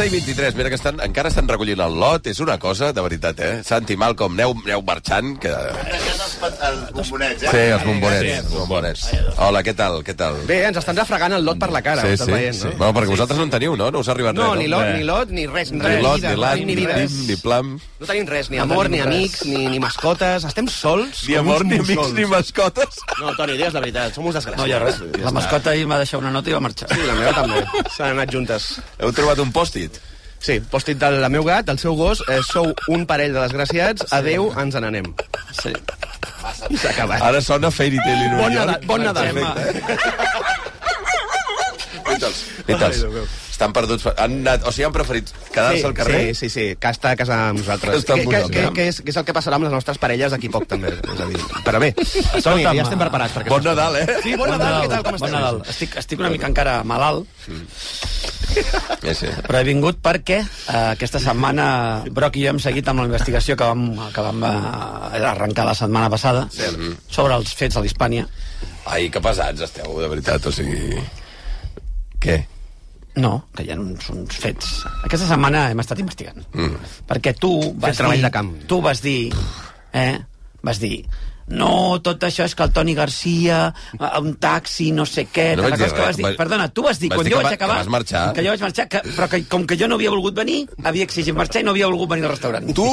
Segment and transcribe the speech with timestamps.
[0.00, 3.02] 11 i 23, mira que estan, encara estan recollint el lot, és una cosa, de
[3.04, 3.58] veritat, eh?
[3.66, 5.50] Santi, Malcom, aneu, aneu marxant, que...
[5.50, 9.02] Els bombonets, Sí, els bombonets, els bombonets.
[9.44, 10.38] Hola, què tal, què tal?
[10.48, 12.70] Bé, ens estan refregant el lot per la cara, Sí, sí, veient, sí.
[12.70, 12.78] no?
[12.78, 13.90] Bueno, perquè vosaltres no en teniu, no?
[13.92, 14.78] No us ha arribat No, res, ni no?
[14.78, 15.72] lot, ni lot, ni res.
[15.74, 16.86] Ni, Ni lot, ni lat, ni ni
[17.28, 17.74] ni plam.
[18.00, 19.14] No tenim res, ni No amor, tenim ni res.
[19.18, 20.48] amics, ni, ni mascotes.
[20.48, 23.02] Estem sols Ni amor, ni amics, ni mascotes.
[23.20, 24.64] No, Toni, digues la veritat, som uns desgraciats.
[24.64, 25.02] No hi ha res.
[25.20, 26.88] La mascota ahir em va deixar una nota i va marxar.
[26.94, 27.64] Sí, la meva també.
[27.96, 28.70] S'han anat juntes.
[29.00, 29.89] Heu trobat un pòstit?
[30.40, 34.48] Sí, pòstit del meu gat, del seu gos, eh, sou un parell de desgraciats, adeu,
[34.62, 35.10] ens n'anem.
[35.60, 35.72] Sí.
[36.70, 37.20] I s'ha acabat.
[37.28, 38.54] Ara sona Fairy Tail in Bon.
[38.54, 39.34] Nadal, bon Nadal.
[39.34, 39.98] Perfecte.
[42.10, 43.04] I tals,
[43.60, 44.06] estan perduts.
[44.16, 46.20] Han anat, o sigui, han preferit quedar-se al carrer?
[46.32, 48.06] Sí, sí, sí, que està a casa amb nosaltres.
[48.08, 50.48] Que, que, que, que, és, que és el que passarà amb les nostres parelles d'aquí
[50.52, 50.94] poc, també.
[50.96, 51.90] És a dir, però bé,
[52.40, 53.36] Toni, ja estem preparats.
[53.36, 54.06] Per Bon Nadal, eh?
[54.24, 55.34] Sí, bon Nadal, què tal, com bon esteu?
[55.36, 55.60] Nadal.
[55.74, 57.28] Estic, estic una mica encara malalt,
[58.50, 59.28] Sí, sí.
[59.46, 61.66] però he vingut perquè eh, aquesta setmana
[62.10, 63.84] Broc i jo hem seguit amb la investigació que vam,
[64.14, 68.26] que vam eh, arrencar la setmana passada sobre els fets a l'Hispània.
[68.90, 70.98] Ai, que pesats esteu, de veritat, o sigui...
[72.20, 72.40] Què?
[73.16, 74.84] No, que hi ha uns, uns fets.
[75.04, 76.44] Aquesta setmana hem estat investigant.
[76.54, 76.76] Mm.
[77.10, 77.50] Perquè tu
[77.82, 78.26] vas treball dir...
[78.28, 78.52] de camp.
[78.70, 79.32] Tu vas dir...
[79.92, 80.14] Eh?
[80.62, 81.00] Vas dir...
[81.50, 83.56] No, tot això és que el Toni Garcia,
[83.98, 85.48] a un taxi, no sé què...
[85.58, 86.22] No vaig dir que vas dir?
[86.28, 87.74] vaig- Perdona, tu vas dir, vas quan dir jo que vaig va- acabar...
[87.74, 88.20] que vas marxar.
[88.36, 91.08] Que jo vaig marxar, que, però que, com que jo no havia volgut venir, havia
[91.08, 92.70] exigit marxar i no havia volgut venir al restaurant.
[92.78, 92.86] Tu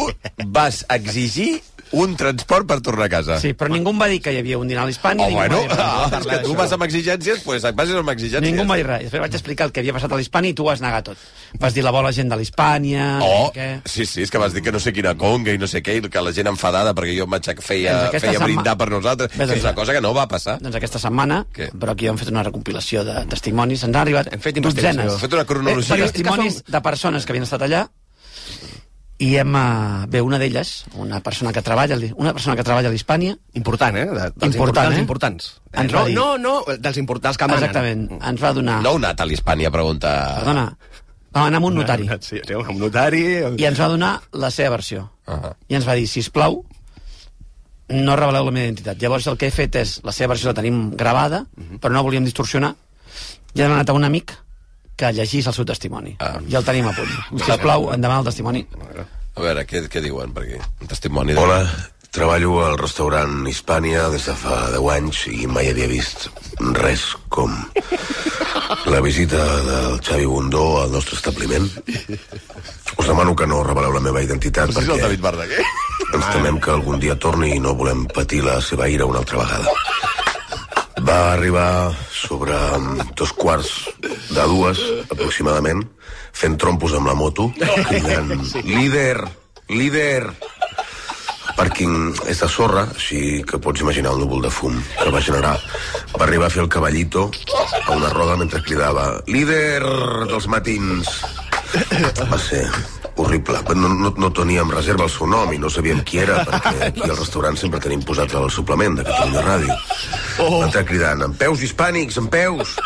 [0.58, 1.52] vas exigir
[1.92, 3.40] un transport per tornar a casa.
[3.40, 5.28] Sí, però ningú em va dir que hi havia un dinar a l'Hispània.
[5.28, 8.42] Oh, bueno, ah, és que tu vas amb exigències, doncs pues, vas amb exigències.
[8.44, 9.02] Ningú em va dir res.
[9.08, 11.18] Després vaig explicar el que havia passat a l'Hispània i tu ho vas negar tot.
[11.60, 13.20] Vas dir la bola gent de l'Hispània...
[13.24, 13.82] Oh, Què?
[13.86, 15.98] sí, sí, és que vas dir que no sé quina conga i no sé què,
[15.98, 18.78] i que la gent enfadada perquè jo em vaig a- feia, Doncs feia setma- brindar
[18.78, 20.58] per nosaltres, Ves que és una cosa que no va passar.
[20.62, 21.70] Doncs aquesta setmana, Què?
[21.72, 25.14] però aquí hem fet una recopilació de testimonis, ens han arribat Hem fet dotzenes.
[25.14, 25.96] Hem fet una cronologia.
[25.96, 27.88] Eh, que testimonis som- de persones que havien estat allà
[29.20, 29.56] i hem...
[29.56, 33.96] eh, Bé, una d'elles, una persona que treballa, una persona que treballa a l'Hispània, Important,
[33.98, 34.06] eh?
[34.06, 35.02] De, dels Important, dels eh?
[35.02, 35.48] importants.
[35.74, 37.64] Eh, Ens no, dir- no, no, dels importants que manen.
[37.64, 38.82] exactament, ens va donar...
[38.86, 40.14] No heu anat a l'Hispània a preguntar...
[40.44, 40.68] Perdona,
[41.34, 42.08] vam anar amb un notari.
[42.22, 43.24] Sí, sí, un notari...
[43.58, 45.10] I ens va donar la seva versió.
[45.28, 45.54] Ah.
[45.68, 46.62] I ens va dir, si plau,
[47.90, 49.00] no reveleu la meva identitat.
[49.02, 51.80] Llavors el que he fet és, la seva versió la tenim gravada, Mhm.
[51.82, 52.76] però no volíem distorsionar,
[53.56, 54.34] i hem anat a un amic
[54.98, 56.16] que llegís el seu testimoni.
[56.20, 56.40] Ah.
[56.50, 57.14] I el tenim a punt.
[57.46, 58.66] Si plau, endavant el testimoni.
[59.38, 60.58] A veure, què, què diuen per aquí?
[60.82, 61.40] Un testimoni de...
[61.40, 61.60] Hola,
[62.18, 66.30] treballo al restaurant Hispània des de fa 10 anys i mai havia vist
[66.80, 67.54] res com
[68.90, 71.70] la visita del Xavi Bundó al nostre establiment.
[72.98, 75.68] Us demano que no reveleu la meva identitat No el perquè David Verdaguer.
[76.08, 79.44] ens temem que algun dia torni i no volem patir la seva ira una altra
[79.44, 80.27] vegada.
[81.06, 82.56] Va arribar sobre
[83.16, 84.82] dos quarts de dues,
[85.12, 85.84] aproximadament,
[86.34, 87.52] fent trompos amb la moto,
[87.90, 88.34] cridant,
[88.66, 89.18] líder,
[89.70, 90.24] líder.
[91.58, 95.56] Pàrquing és de sorra, així que pots imaginar el núvol de fum que va generar.
[96.14, 97.32] Va arribar a fer el cavallito
[97.88, 99.82] a una roda mentre cridava líder
[100.30, 101.10] dels matins.
[102.30, 102.62] Va ser
[103.18, 103.60] horrible.
[103.76, 107.08] No, no, no teníem reserva el seu nom i no sabíem qui era, perquè aquí
[107.08, 109.78] al restaurant sempre tenim posat el suplement de Catalunya Ràdio.
[110.38, 110.60] Oh.
[110.60, 112.78] Va entrar cridant, en peus hispànics, en peus!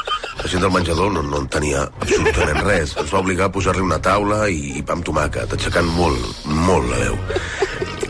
[0.41, 2.95] La gent del menjador no, no en tenia absolutament res.
[2.97, 6.89] Ens va obligar a posar-li una taula i, i pa amb tomàquet, aixecant molt, molt
[6.89, 7.19] la veu.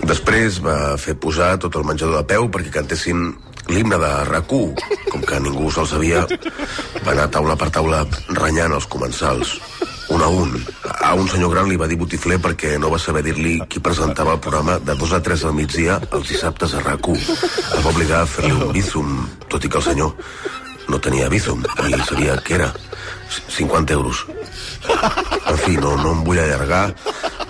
[0.07, 3.31] Després va fer posar tot el menjador de peu perquè cantessin
[3.69, 4.49] l'himne de rac
[5.11, 6.25] Com que ningú se'l sabia,
[7.05, 9.57] va anar taula per taula renyant els comensals,
[10.09, 10.55] un a un.
[11.01, 14.33] A un senyor gran li va dir botifler perquè no va saber dir-li qui presentava
[14.33, 18.21] el programa de 2 a 3 al migdia els dissabtes a rac El va obligar
[18.23, 20.15] a fer-li un bízum, tot i que el senyor
[20.89, 22.71] no tenia bízum i sabia què era.
[23.29, 24.25] C- 50 euros.
[25.47, 26.93] En fi, no, no em vull allargar.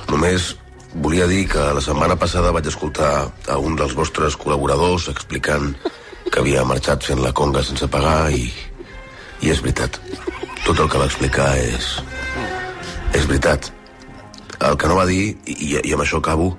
[0.10, 0.56] Només
[0.94, 5.74] volia dir que la setmana passada vaig escoltar a un dels vostres col·laboradors explicant
[6.32, 8.50] que havia marxat fent la conga sense pagar i,
[9.42, 10.00] i és veritat.
[10.66, 11.94] Tot el que va explicar és...
[13.18, 13.72] és veritat.
[14.62, 16.52] El que no va dir, i, i amb això acabo,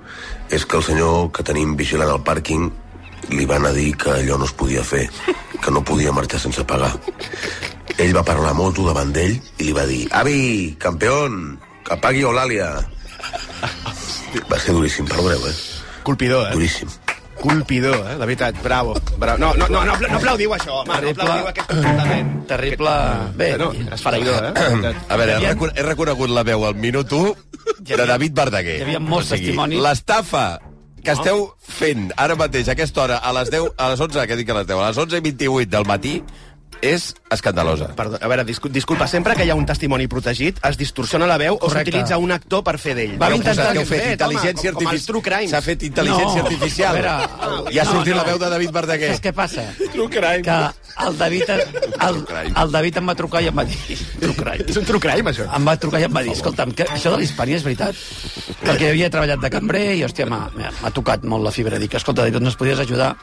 [0.51, 2.67] és que el senyor que tenim vigilant al pàrquing
[3.31, 5.05] li van a dir que allò no es podia fer,
[5.63, 6.91] que no podia marxar sense pagar.
[7.97, 12.27] Ell va parar la moto davant d'ell i li va dir «Avi, campeón, que pagui
[12.27, 12.73] Eulàlia».
[14.51, 15.53] Va ser duríssim, perdoneu, eh?
[16.03, 16.53] Colpidor, eh?
[16.57, 16.89] Duríssim.
[17.39, 18.17] Colpidor, eh?
[18.19, 18.93] La veritat, bravo.
[19.17, 19.37] bravo.
[19.41, 20.93] No, no, no, no, no aplaudiu això, home.
[20.93, 21.23] Terrible.
[21.23, 22.33] No aplaudiu aquest comportament.
[22.47, 22.91] Terrible...
[23.39, 24.53] Bé, No, esfereïdor, eh?
[24.59, 25.01] Veritat.
[25.09, 27.33] A veure, he, he reconegut la veu al minut 1
[27.89, 28.77] de David Verdaguer.
[28.79, 29.81] hi havia molts testimonis.
[29.83, 30.45] L'estafa
[31.03, 34.37] que esteu fent ara mateix, a aquesta hora, a les 10, a les 11, què
[34.39, 36.13] dic a les 10, a les 11 i 28 del matí,
[36.83, 37.87] és escandalosa.
[37.95, 41.37] Perdó, a veure, discul disculpa, sempre que hi ha un testimoni protegit es distorsiona la
[41.39, 41.91] veu o Correcte.
[41.91, 43.15] s'utilitza un actor per fer d'ell.
[43.21, 44.01] Va intentar- heu fet?
[44.03, 45.07] home, Intel·ligència com- com els artificial.
[45.13, 45.51] True Crimes.
[45.51, 46.45] S'ha fet intel·ligència No.
[46.47, 46.93] artificial.
[46.93, 48.17] Veure, I ha no, sortit no.
[48.19, 49.09] la veu de David Verdaguer.
[49.15, 49.63] Saps què passa?
[49.93, 50.41] True crime.
[50.43, 52.25] Que el David, el,
[52.63, 53.77] el David em va trucar i em va dir...
[54.19, 54.65] True crime.
[54.67, 55.47] És un true crime, això.
[55.55, 57.95] Em va trucar i em va dir, escolta'm, que això de l'Hispània és veritat?
[58.63, 61.79] Perquè havia treballat de cambrer i, hòstia, m'ha tocat molt la fibra.
[61.79, 63.15] Dic, escolta, David, no ens podies ajudar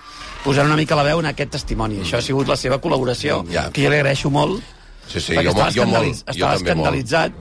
[0.44, 2.00] posant una mica la veu en aquest testimoni.
[2.04, 3.70] Això ha sigut la seva col·laboració, Ja.
[3.70, 4.62] que jo li agraeixo molt,
[5.10, 6.06] Sí, sí, perquè jo, estava, jo molt.
[6.06, 6.94] escandaliz- Jo estava també molt.
[6.94, 7.32] escandalitzat.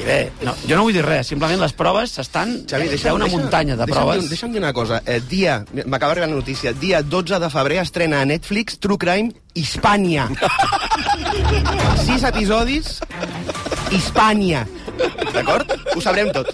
[0.00, 2.64] I bé, no, jo no vull dir res, simplement les proves s'estan...
[2.68, 4.20] Xavi, hi deixa'm, una deixa'm- muntanya de deixa'm proves.
[4.22, 5.00] Dir, deixa'm dir una cosa.
[5.06, 9.32] Eh, dia, m'acaba d'arribar la notícia, dia 12 de febrer estrena a Netflix True Crime
[9.54, 10.28] Hispània.
[12.06, 12.98] Sis episodis,
[13.90, 14.66] Hispània.
[15.32, 15.70] D'acord?
[15.94, 16.50] Ho sabrem tot.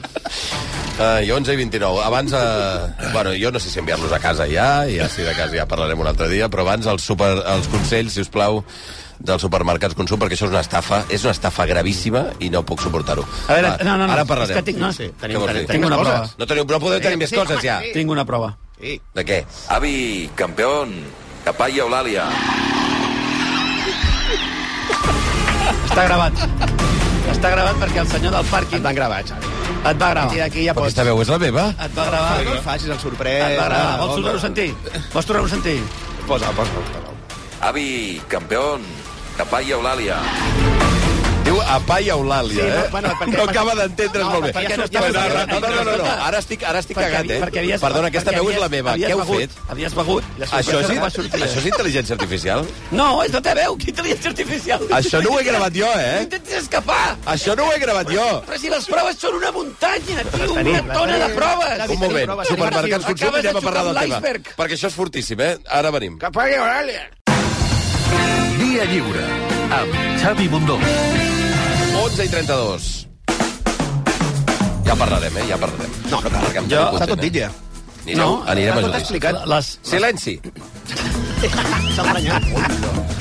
[0.95, 2.03] Uh, 11 i 29.
[2.07, 5.33] Abans, uh, bueno, jo no sé si enviar-los a casa ja, i ja si de
[5.35, 8.61] casa ja parlarem un altre dia, però abans els, super, els consells, si us plau,
[9.19, 12.81] dels supermercats consum, perquè això és una estafa, és una estafa gravíssima i no puc
[12.87, 13.27] suportar-ho.
[13.49, 14.57] A veure, Va, no, no, no, Ara és parlarem.
[14.61, 16.31] que tinc- no, Sí, tenim, tenim, Tinc una prova.
[16.39, 17.81] No, teniu, no podeu tenir Eh, més sí, coses ja.
[17.83, 17.91] sí.
[17.93, 18.55] Tinc una prova.
[18.81, 19.01] Sí.
[19.15, 19.45] De què?
[19.75, 20.95] Avi, campeón,
[21.45, 22.29] capaz y Eulalia.
[25.91, 26.83] Està gravat.
[27.45, 29.49] Està gravat perquè el senyor del pàrquing Et van gravar, Xavi.
[29.91, 30.31] et va gravar.
[30.33, 30.87] d'aquí ja pots...
[30.87, 31.65] aquesta veu és la meva?
[31.77, 32.39] Et va gravar.
[32.47, 33.37] No facis el sorprès.
[33.51, 33.99] Et va gravar.
[33.99, 34.23] Vols home.
[34.23, 34.71] tornar-ho a sentir?
[35.13, 35.77] Vols tornar-ho a sentir?
[36.25, 37.69] Posa, posa, posa.
[37.69, 38.81] Avi, campeón,
[39.37, 39.73] capaz y
[41.45, 42.89] Diu Apa i Eulàlia, Sí, no, eh?
[42.91, 44.53] bueno, perquè- no acaba d'entendre's No, molt bé.
[44.55, 47.41] no no, no, no, no, no, no, ara estic, ara estic Perquè- cagat, eh?
[47.43, 48.95] perquè havies- Perdona, aquesta veu és la meva.
[48.97, 49.51] Què heu begut, fet?
[49.69, 50.25] Havies begut.
[50.41, 52.65] Això és, això és intel·ligència artificial?
[52.93, 53.77] No, és la teva veu.
[53.77, 54.81] Quina intel·ligència artificial.
[54.91, 56.23] Això no ho he gravat jo, eh?
[56.23, 57.17] intentis escapar.
[57.27, 58.25] Això no ho he gravat jo.
[58.49, 61.91] Però si les proves són una muntanya, tio, una tona de proves.
[61.91, 64.21] Un moment, supermercats consum, anem a parlar del tema.
[64.57, 65.59] Perquè això és fortíssim, eh?
[65.69, 66.17] Ara venim.
[66.19, 67.05] Capagui, Eulàlia.
[68.59, 69.25] Dia lliure
[69.71, 69.93] amb
[70.23, 70.79] Xavi Bundó.
[72.15, 73.07] 11 i 32.
[74.87, 75.47] Ja parlarem, eh?
[75.49, 75.91] Ja parlarem.
[76.11, 76.45] No, no cal.
[76.47, 77.41] Perquè em Jo- Està tot dit eh?
[77.41, 77.51] ja.
[78.05, 79.19] Anirem, No, anirem a judici.
[79.51, 80.37] Les, Silenci.
[81.97, 83.13] S'ha emprenyat.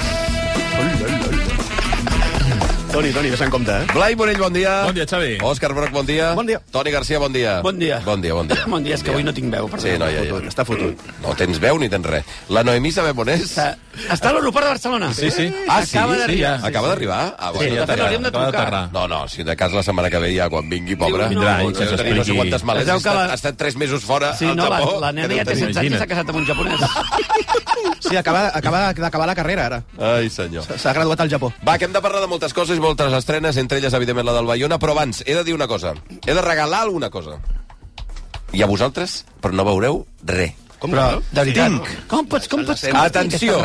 [2.94, 3.86] Toni, Toni, vés en compte, eh?
[3.90, 4.84] Blai Morell, bon dia.
[4.86, 5.40] Bon dia, Xavi.
[5.42, 6.28] Òscar Broc, bon dia.
[6.38, 6.60] Bon dia.
[6.70, 7.56] Toni Garcia, bon dia.
[7.66, 7.98] Bon dia.
[8.06, 8.60] Bon dia, bon dia.
[8.74, 9.82] Bon dia, és que avui no tinc veu, perdó.
[9.88, 10.38] Sí, no, ja, ja.
[10.46, 11.02] està fotut.
[11.24, 12.30] No tens veu ni tens res.
[12.54, 13.48] La Noemí sabem on és?
[13.50, 13.72] Està
[14.14, 15.10] està a l'aeroport de Barcelona.
[15.14, 15.48] Sí, sí.
[15.68, 15.98] Ah, sí?
[15.98, 16.54] Acaba sí, ja.
[16.62, 17.22] Acaba d'arribar?
[17.40, 18.90] Ah, Sí, bueno, de fet, ja hauríem de trucar.
[18.94, 21.28] No, no, si de cas la setmana que ve ja, quan vingui, pobre.
[21.34, 22.90] Diu, Vindrà no, i que Deu ens tenir no sé quantes males.
[22.94, 25.00] Ha estat, la- tres mesos fora Sí, al no, la, Japó.
[25.02, 25.74] la que nena ja té tenir.
[25.74, 26.80] 16 anys i s'ha casat amb un japonès.
[28.04, 29.84] Sí, acaba, acaba d'acabar la carrera, ara.
[29.98, 30.66] Ai, senyor.
[30.78, 31.52] S'ha graduat al Japó.
[31.68, 34.50] Va, que hem de parlar de moltes coses moltes estrenes, entre elles, evidentment, la del
[34.50, 35.96] Bayona, però abans, he de dir una cosa.
[36.26, 37.40] He de regalar alguna cosa.
[38.54, 40.63] I a vosaltres, però no veureu res.
[40.84, 41.92] Com Però, de veritat, Tinc.
[42.12, 43.56] com pots, com pots Atenció,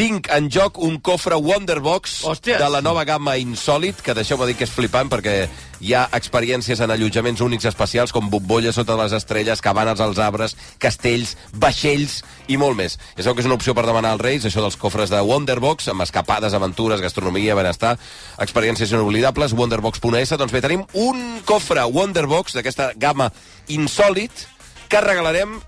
[0.00, 2.56] tinc en joc un cofre Wonderbox Hòsties.
[2.56, 5.42] de la nova gamma Insòlid, que deixeu-me dir que és flipant perquè
[5.84, 10.56] hi ha experiències en allotjaments únics especials com bombolles sota les estrelles, cabanes als arbres,
[10.80, 12.96] castells, vaixells i molt més.
[13.18, 15.92] Ja sabeu que és una opció per demanar als Reis, això dels cofres de Wonderbox,
[15.92, 17.98] amb escapades, aventures, gastronomia, benestar,
[18.40, 20.32] experiències inoblidables, wonderbox.es.
[20.40, 23.34] Doncs bé, tenim un cofre Wonderbox d'aquesta gamma
[23.68, 24.48] Insòlid
[24.88, 25.60] que regalarem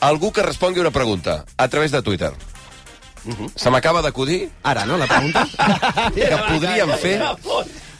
[0.00, 2.32] algú que respongui una pregunta a través de Twitter.
[3.54, 5.46] Se m'acaba d'acudir Ara, no, la pregunta?
[6.14, 7.18] que podríem fer,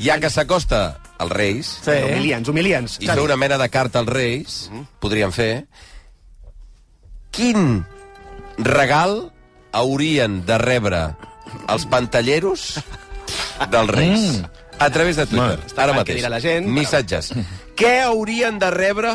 [0.01, 1.99] ja que s'acosta als Reis, Sí.
[2.09, 2.95] Humiliants, humiliants.
[3.05, 5.67] i fer una mena de carta als Reis, podríem fer,
[7.31, 7.85] quin
[8.57, 9.31] regal
[9.73, 11.03] haurien de rebre
[11.69, 12.81] els pantalleros
[13.71, 14.41] dels Reis?
[14.81, 16.23] A través de Twitter, ara mateix.
[16.33, 17.35] la gent, Missatges.
[17.77, 19.13] Què haurien de rebre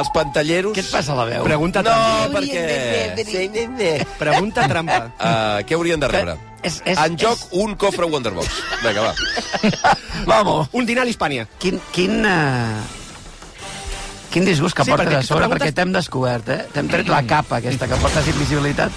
[0.00, 0.74] els pantalleros?
[0.76, 1.44] Què et passa a la veu?
[1.46, 2.40] Pregunta No, trampa.
[2.40, 4.04] perquè...
[4.18, 5.00] Pregunta trampa.
[5.18, 6.36] Uh, què haurien de rebre?
[6.62, 8.48] És- és- en joc, és- un cofre Wonderbox.
[8.82, 9.14] Vinga, va.
[10.32, 10.68] Vamos.
[10.72, 11.46] Un dinar a l'Hispània.
[11.62, 12.80] Quin, quin, uh...
[14.32, 16.60] quin disgust que Sí, portes perquè a sobre, preguntes- perquè t'hem descobert, eh?
[16.74, 18.92] T'hem tret la capa aquesta que portes invisibilitat.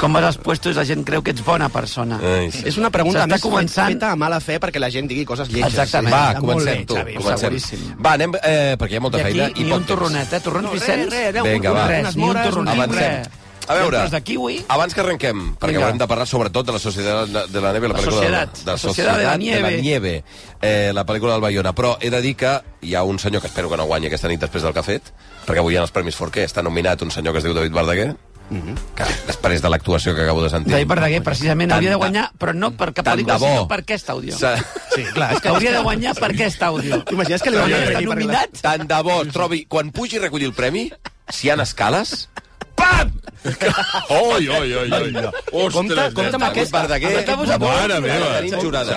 [0.00, 2.18] Com vas als puestos la gent creu que ets bona persona.
[2.22, 2.62] Ai, sí.
[2.66, 5.72] És una pregunta més començant- feta a mala fe perquè la gent digui coses lletges.
[5.72, 6.14] Exactament.
[6.14, 6.94] Va, Està comencem, tu.
[6.94, 7.14] Xavi.
[7.14, 7.38] Comencem.
[7.38, 7.96] seguríssim.
[8.04, 10.40] Va, anem, eh, perquè hi ha molta I aquí feina i ni un torronet, eh?
[10.40, 11.10] Torrons No, Vicenç?
[11.10, 11.86] res, res, Vinga, va.
[11.88, 13.22] Res, ni un torronet, Avancem.
[13.68, 14.64] A veure, I un de kiwi.
[14.66, 15.82] abans que arrenquem, perquè Vinga.
[15.84, 18.52] haurem de parlar sobretot de la Societat de la Neve, la La pel·lícula Societat.
[18.56, 19.82] de, de La Societat de la Nieve.
[19.82, 20.24] Nieve,
[20.62, 21.74] eh, la pel·lícula del Bayona.
[21.74, 24.26] Però he de dir que hi ha un senyor que espero que no guanyi aquesta
[24.26, 25.02] nit després del que ha fet,
[25.46, 28.16] perquè avui en els Premis Forquer està nominat un senyor que es diu David Verdaguer,
[28.48, 30.72] que després de l'actuació que acabo de sentir...
[30.72, 33.68] David Verdaguer, precisament, Tant hauria de de- guanyar, però no per cap de pel·lícula, sinó
[33.68, 34.38] per aquest àudio.
[34.38, 35.48] Sí, clar, és que...
[35.52, 37.02] Hauria de guanyar per aquest àudio.
[37.04, 38.60] T'imagines que li Hauria per nominat?
[38.64, 39.64] Tant de bo trobi...
[39.68, 40.88] Quan pugi a recollir el premi,
[41.28, 42.28] si hi ha escales,
[42.74, 43.04] pa!
[43.38, 44.08] Capat!
[44.10, 45.12] Oi, oi, oi, oi.
[45.52, 46.48] Ostres, Compte- compte amb neta.
[46.48, 48.18] aquest- Verdaguer, Mare te meva.
[48.18, 48.96] la tenim jurada.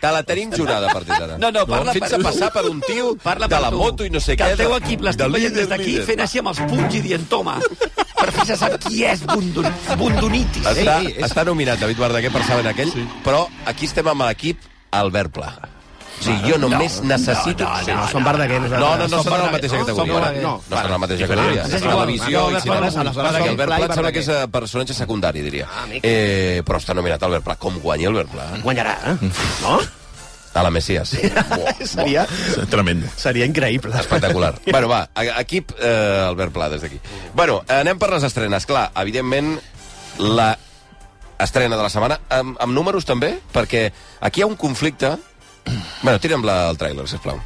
[0.00, 1.36] Te la tenim jurada a partir d'ara.
[1.38, 2.22] No, no, parla Fets per tu.
[2.24, 4.50] passar per un tio Parla de la moto i no sé que què.
[4.52, 7.02] el teu de- equip de l'estic veient des d'aquí fent així amb els punys i
[7.04, 7.58] dient toma
[8.22, 10.64] per fer se sap qui és Bundun, Bundunitis.
[10.64, 13.04] Està, Ei, ei, és- està nominat David Verdaguer per saber aquell, sí.
[13.26, 14.62] però aquí estem amb l'equip
[15.02, 15.52] Albert Pla.
[16.22, 17.66] O sigui, jo només necessito...
[17.66, 20.28] No, no, són Verdaguer, No, no, no Som són la mateixa No, categoria.
[20.44, 21.64] No, no són la mateixa categoria.
[21.66, 22.76] És televisió i cinema.
[22.86, 25.66] aleshores, Albert Pla sembla que és personatge secundari, diria.
[25.66, 25.88] Ah.
[25.98, 27.56] Eh, però està nominat Albert Pla.
[27.58, 28.46] Com guanya Albert Pla?
[28.62, 29.32] Guanyarà, eh?
[29.64, 29.80] No?
[30.54, 31.14] A la Messias.
[31.84, 32.26] Seria,
[32.68, 33.08] Tremendo.
[33.16, 33.94] seria increïble.
[33.98, 34.54] Espectacular.
[34.72, 37.00] bueno, va, a- equip eh, Albert Pla des d'aquí.
[37.34, 38.66] Bueno, anem per les estrenes.
[38.68, 39.54] Clar, evidentment,
[40.18, 40.50] la
[41.42, 43.88] estrena de la setmana, amb, amb números també, perquè
[44.20, 45.16] aquí hi ha un conflicte...
[46.02, 47.38] Bueno, tira'm la, el tràiler, sisplau.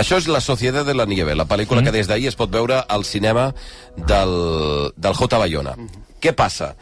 [0.00, 1.88] Això és La Societat de la Nieve, la pel·lícula mm.
[1.88, 3.50] que des d'ahir es pot veure al cinema
[3.96, 4.34] del,
[4.96, 5.44] del J.
[5.44, 5.76] Bayona.
[6.20, 6.74] Què passa?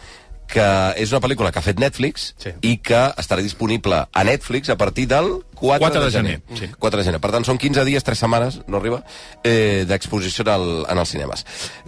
[0.49, 0.65] que
[0.97, 2.55] és una pel·lícula que ha fet Netflix Sí.
[2.65, 6.41] i que estarà disponible a Netflix a partir del 4, 4 de de gener.
[6.49, 6.75] gener, sí.
[6.79, 7.21] 4 de gener.
[7.21, 9.03] Per tant, són 15 dies, 3 setmanes, no arriba,
[9.45, 11.45] eh, d'exposició en, el, en els cinemes.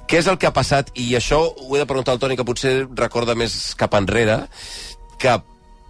[0.07, 0.93] Què és el que ha passat?
[0.95, 4.43] I això ho he de preguntar al Toni, que potser recorda més cap enrere,
[5.19, 5.41] que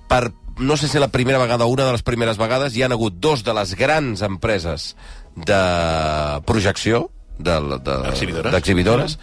[0.06, 0.30] per
[0.60, 3.14] no sé si la primera vegada o una de les primeres vegades hi han hagut
[3.18, 4.94] dos de les grans empreses
[5.36, 7.08] de projecció
[7.38, 7.98] de, de,
[8.50, 9.18] d'exhibidores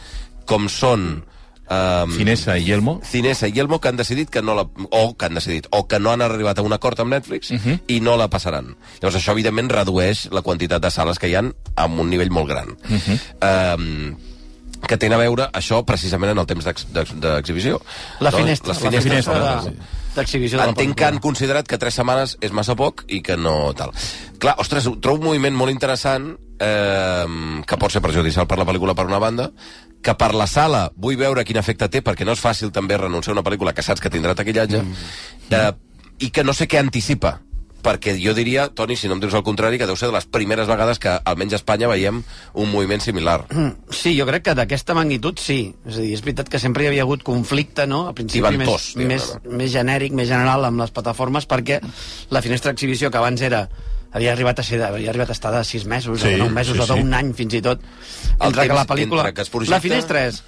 [0.48, 1.24] com són
[1.70, 2.98] um, Finesa i Yelmo.
[3.06, 6.00] Cinesa i Elmo que han decidit que no la, o que han decidit, o que
[6.00, 7.80] no han arribat a un acord amb Netflix uh -huh.
[7.88, 8.76] i no la passaran.
[9.02, 12.50] Llavors això evidentment redueix la quantitat de sales que hi han a un nivell molt
[12.50, 12.70] gran.
[12.70, 13.76] Uh -huh.
[13.76, 14.16] um,
[14.88, 17.81] que té a veure això precisament en el temps d'ex- d'ex- d'exhibició.
[18.19, 18.38] La No?
[18.38, 19.74] finestra, Les la finestra de-
[20.15, 23.74] d'exhibició de Entenc que han considerat que tres setmanes és massa poc i que no
[23.74, 23.91] tal.
[24.39, 27.25] Clar, ostres, trobo un moviment molt interessant eh,
[27.65, 29.51] que pot ser perjudicial per la pel·lícula per una banda,
[30.01, 33.36] que per la sala vull veure quin efecte té, perquè no és fàcil també renunciar
[33.36, 34.93] a una pel·lícula que saps que tindrà taquillatge, mm.
[35.51, 35.72] eh,
[36.19, 37.41] i que no sé què anticipa
[37.84, 40.25] perquè jo diria, Toni, si no em dius el contrari, que deu ser de les
[40.25, 42.22] primeres vegades que almenys a Espanya veiem
[42.53, 43.46] un moviment similar.
[43.89, 45.74] Sí, jo crec que d'aquesta magnitud sí.
[45.88, 48.05] És a dir, és veritat que sempre hi havia hagut conflicte, no?
[48.07, 49.29] Al principi més, ventós, diguem-ne, més,
[49.63, 51.79] més genèric, més general amb les plataformes, perquè
[52.29, 53.67] la finestra d'exhibició que abans era
[54.17, 56.38] havia arribat a ser de, havia arribat a estar de 6 mesos Sí, o de
[56.39, 56.93] 9 mesos sí, o sí.
[56.96, 57.81] d'un any fins i tot
[58.39, 60.39] El entre que la pel·lícula que es projecta- la finestra és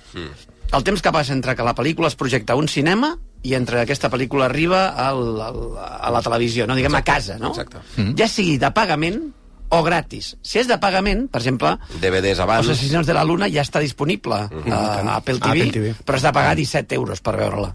[0.71, 3.81] el temps que passa entre que la pel·lícula es projecta a un cinema i entre
[3.81, 7.53] aquesta pel·lícula arriba al, al, a la televisió, no diguem a casa, no?
[7.55, 7.81] exacte.
[8.19, 9.21] Ja sigui de pagament
[9.69, 10.31] o gratis.
[10.41, 12.65] Si és de pagament, per exemple, DVDs abans...
[12.65, 14.79] els Assassins de la Luna ja està disponible a
[15.15, 15.93] Apple TV, Apple TV.
[16.05, 17.69] però has de pagar 17 euros per veure-la.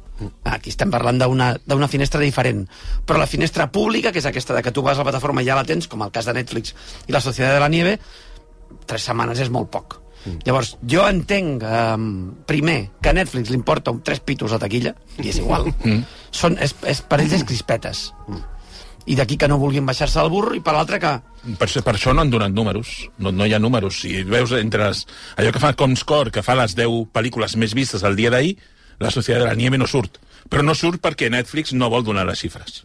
[0.56, 2.64] Aquí estem parlant d'una d'una finestra diferent.
[3.06, 5.48] Però la finestra pública, que és aquesta de que tu vas a la plataforma i
[5.48, 6.74] ja la tens, com el cas de Netflix
[7.06, 7.98] i la Societat de la Nieve,
[8.90, 10.00] tres setmanes és molt poc.
[10.47, 12.09] Llavors, jo entenc, um,
[12.49, 15.69] primer, que a Netflix li importa un tres pitos a taquilla, i és igual.
[16.35, 18.07] Són, és, és, per ells és crispetes.
[19.04, 21.12] I d'aquí que no vulguin baixar-se al burro, i per l'altre que
[21.61, 22.95] Per, per això no han donat números.
[23.21, 23.99] No, no hi ha números.
[24.00, 25.04] Si veus entre les,
[25.37, 28.54] allò que fa Comscore, que fa les 10 pel·lícules més vistes el dia d'ahir,
[29.04, 30.16] la Societat de la Nieve no surt.
[30.49, 32.85] Però no surt perquè Netflix no vol donar les xifres.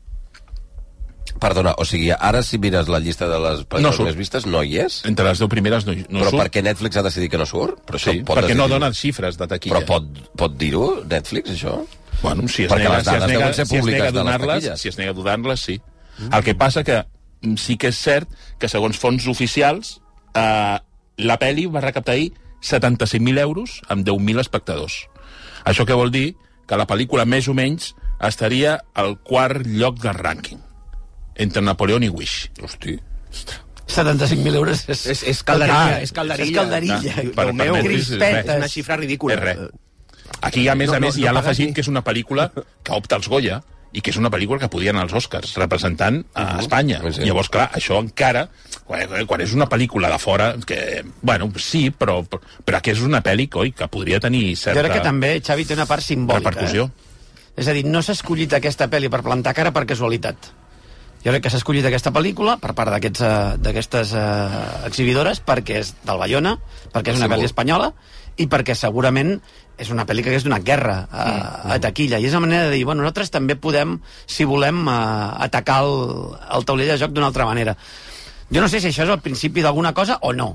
[1.39, 4.08] Perdona, o sigui, ara si mires la llista de les No pel·lícules surt.
[4.10, 5.01] més vistes, no hi és?
[5.08, 6.41] Entre les 10 primeres no, no però surt.
[6.43, 7.79] perquè Netflix ha decidit que no surt?
[7.88, 9.77] Però Sí, pot perquè no donen xifres de taquilla.
[9.77, 11.77] Però pot, pot dir-ho, Netflix, això?
[12.22, 14.69] Bueno, si es Perquè nega, les si es dades nega, ser si es nega donar-les,
[14.81, 15.79] si es nega a donar-les, sí.
[16.34, 16.98] El que passa que
[17.41, 18.27] mm, sí que és cert
[18.60, 20.01] que segons fons oficials
[20.36, 20.77] eh,
[21.17, 25.05] la pel·li va recaptar ahir 75.000 euros amb 10.000 espectadors.
[25.63, 26.34] Això què vol dir?
[26.67, 30.60] Que la pel·lícula més o menys estaria al quart lloc del rànquing
[31.39, 32.50] entre Napoleón i Wish.
[32.62, 32.98] Hosti.
[33.89, 35.05] 75.000 euros és...
[35.10, 36.50] És, és calderilla, Ah, és calderilla.
[36.51, 37.13] és calderilla.
[37.15, 38.46] Per- Déu per meu, crispetes.
[38.46, 39.34] és una xifra ridícula.
[39.34, 39.58] És res.
[40.46, 42.03] Aquí, a més No, a no, més, no hi ha pagues l'afegit que és una
[42.05, 43.58] pel·lícula que opta als Goya
[43.91, 47.00] i que és una pel·lícula que podien als Oscars, representant a Espanya.
[47.08, 47.25] Sí, sí.
[47.25, 48.43] Llavors, clar, això encara,
[48.86, 53.01] quan, quan és una pel·lícula de fora, que, bueno, sí, però, però, però que és
[53.01, 56.05] una pel·li, coi, que podria tenir certa Jo crec que també, Xavi, té una part
[56.05, 56.51] simbòlica.
[56.51, 56.86] repercussió.
[56.86, 57.62] Eh?
[57.63, 60.51] És a dir, no s'ha escollit aquesta pel·li per plantar cara per casualitat.
[61.19, 64.27] Jo crec que s'ha escollit aquesta pel·lícula per part eh, d'aquestes eh,
[64.88, 66.55] exhibidores perquè és del Bayona,
[66.93, 67.91] perquè és una pel·li espanyola
[68.39, 69.33] i perquè segurament
[69.79, 71.25] és una pel·li que hagués donat guerra a,
[71.75, 72.19] a taquilla.
[72.19, 73.97] I és una manera de dir, bueno, nosaltres també podem,
[74.27, 74.95] si volem, eh,
[75.47, 75.93] atacar el,
[76.55, 77.75] el taulell de joc d'una altra manera.
[78.49, 80.53] Jo no sé si això és el principi d'alguna cosa o no,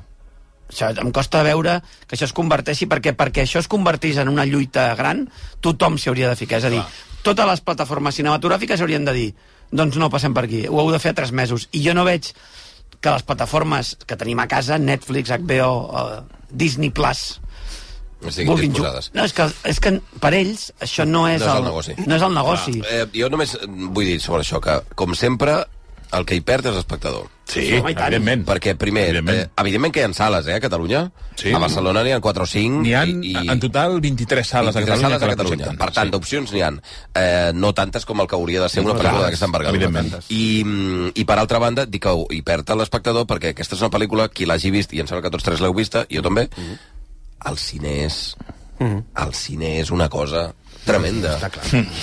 [0.68, 1.78] això, em costa veure
[2.08, 5.26] que això es converteixi, perquè perquè això es convertís en una lluita gran,
[5.60, 6.60] tothom s'hi hauria de ficar.
[6.60, 6.82] És a dir,
[7.24, 9.28] totes les plataformes cinematogràfiques haurien de dir
[9.74, 11.68] doncs no, passem per aquí, ho heu de fer a tres mesos.
[11.74, 12.30] I jo no veig
[13.02, 17.40] que les plataformes que tenim a casa, Netflix, HBO, uh, Disney+, Plus,
[18.22, 19.10] vulguin ju- disposades.
[19.12, 19.90] No, és que, és que
[20.22, 21.96] per ells això no és, No és el negoci.
[22.06, 22.76] No és el negoci.
[22.88, 25.58] Eh, jo només vull dir sobre això, que, com sempre,
[26.16, 27.28] el que hi perd és l'espectador.
[27.44, 28.06] Sí, Home, i tant.
[28.06, 28.44] evidentment.
[28.48, 29.38] Perquè, primer, Evidentment.
[29.42, 31.02] eh, evidentment que hi ha sales, eh, a Catalunya.
[31.36, 31.52] Sí.
[31.52, 32.80] A Barcelona n'hi ha 4 o 5.
[32.82, 35.18] N'hi ha, i, i, en total, 23 sales a 23 Catalunya.
[35.18, 35.76] sales a Catalunya.
[35.84, 36.70] Per tant, d'opcions n'hi ha.
[37.14, 39.76] Eh, no tantes com el que hauria de ser una pel·lícula d'aquesta envergadura.
[39.86, 40.24] evidentment.
[40.30, 43.90] I, mm, I per altra banda, dic que hi perd l'espectador perquè aquesta és una
[43.90, 46.48] pel·lícula, qui l'hagi vist, i em sembla que tots tres l'heu vista, jo també,
[47.46, 48.34] el cine és...
[48.80, 50.52] El cine és una cosa
[50.84, 51.38] tremenda.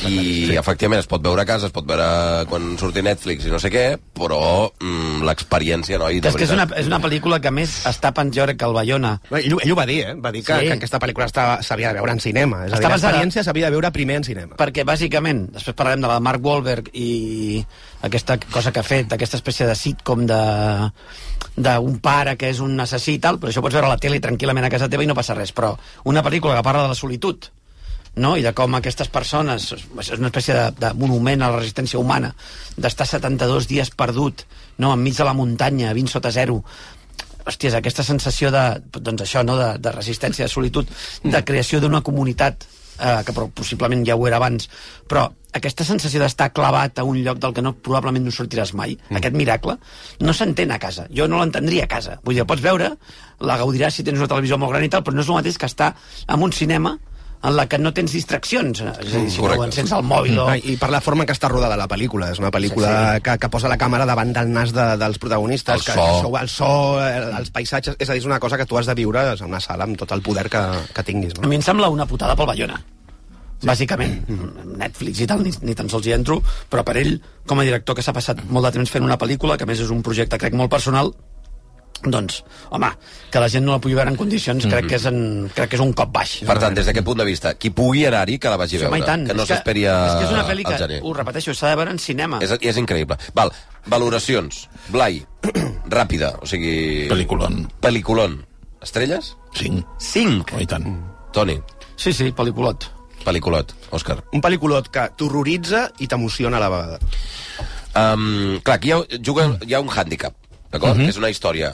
[0.10, 3.60] I, efectivament, es pot veure a casa, es pot veure quan surti Netflix i no
[3.62, 3.84] sé què,
[4.18, 4.40] però
[4.80, 8.10] mm, l'experiència, noi, de és que és una, és una pel·lícula que a més està
[8.16, 10.16] crec que el Bayona Ell, ell ho va dir, eh?
[10.16, 10.66] Va dir que, Sí.
[10.72, 12.66] que aquesta pel·lícula estava- s'havia de veure en cinema.
[12.66, 14.56] És a dir, Està l'experiència s'havia de veure primer en cinema.
[14.58, 17.64] perquè bàsicament, després parlarem de la Mark Wahlberg i
[18.02, 20.42] aquesta cosa que ha fet, aquesta espècie de sitcom de
[21.56, 24.22] d'un pare que és un assassí i tal, però això pots veure a la tele
[24.24, 25.74] tranquil·lament a casa teva i no passa res, però
[26.10, 27.50] una pel·lícula que parla de la solitud,
[28.16, 28.36] no?
[28.38, 32.34] i de com aquestes persones, és una espècie de, de monument a la resistència humana,
[32.78, 34.46] d'estar 72 dies perdut,
[34.80, 34.94] no?
[34.96, 36.62] enmig de la muntanya, a 20 sota zero,
[37.46, 38.66] hòsties, aquesta sensació de,
[38.98, 39.58] doncs això, no?
[39.60, 40.88] de, de resistència, de solitud,
[41.24, 42.66] de creació d'una comunitat
[43.02, 44.70] eh, que pro- possiblement ja ho era abans,
[45.10, 45.28] però
[45.58, 49.20] aquesta sensació d'estar clavat a un lloc del que no, probablement no sortiràs mai, mm.
[49.20, 49.78] aquest miracle,
[50.22, 51.08] no s'entén a casa.
[51.12, 52.20] Jo no l'entendria a casa.
[52.24, 52.94] Vull dir, pots veure,
[53.42, 55.58] la gaudiràs si tens una televisió molt gran i tal, però no és el mateix
[55.60, 55.96] que estar
[56.28, 56.98] en un cinema
[57.44, 58.82] en la que no tens distraccions.
[58.82, 59.66] És a dir, si no correcte.
[59.72, 60.46] encens el mòbil o...
[60.52, 62.30] Ah, I per la forma que està rodada la pel·lícula.
[62.32, 65.18] És una pel·lícula Sí, sí, Que, que posa la càmera davant del nas de, dels
[65.18, 65.76] protagonistes.
[65.82, 66.32] El que, so.
[66.38, 66.72] el so,
[67.02, 67.96] el, els paisatges...
[67.98, 69.98] És a dir, és una cosa que tu has de viure en una sala amb
[69.98, 70.62] tot el poder que,
[70.94, 71.34] que tinguis.
[71.40, 71.50] A No?
[71.50, 72.78] mi em sembla una putada pel Bayona.
[73.62, 73.68] Sí.
[73.70, 74.16] Bàsicament.
[74.78, 77.94] Netflix i tal, ni, ni tan sols hi entro, però per ell, com a director
[77.98, 80.40] que s'ha passat molt de temps fent una pel·lícula, que a més és un projecte,
[80.42, 81.12] crec, molt personal,
[82.10, 82.88] doncs, home,
[83.30, 85.76] que la gent no la pugui veure en condicions, crec, que és en, crec que
[85.78, 86.40] és un cop baix.
[86.48, 88.98] Per tant, des d'aquest punt de vista, qui pugui anar-hi, que la vagi a Home,
[89.00, 89.06] veure.
[89.06, 89.28] tant.
[89.28, 91.00] Que no s'esperi a- És que és una pel·li que, gener.
[91.04, 92.40] ho repeteixo, s'ha de veure en cinema.
[92.42, 93.18] És, és increïble.
[93.36, 93.52] Val,
[93.86, 94.68] valoracions.
[94.90, 95.22] Blai,
[95.90, 97.08] ràpida, o sigui...
[97.10, 97.68] Pel·lículon.
[97.82, 98.40] Pel·lículon.
[98.82, 99.36] Estrelles?
[99.54, 99.86] 5.
[100.00, 100.56] 5.
[100.56, 100.88] Oh, i tant.
[101.34, 101.60] Toni,
[101.96, 102.88] Sí, sí, pel·lículot.
[103.24, 103.76] pel·lículot.
[103.92, 104.24] Òscar.
[104.34, 107.00] Un pel·lículot que t'horroritza i t'emociona a la vegada.
[107.94, 110.34] Um, clar, aquí hi ha, juga, hi ha un hàndicap,
[110.72, 110.96] d'acord?
[110.98, 111.74] Que és una història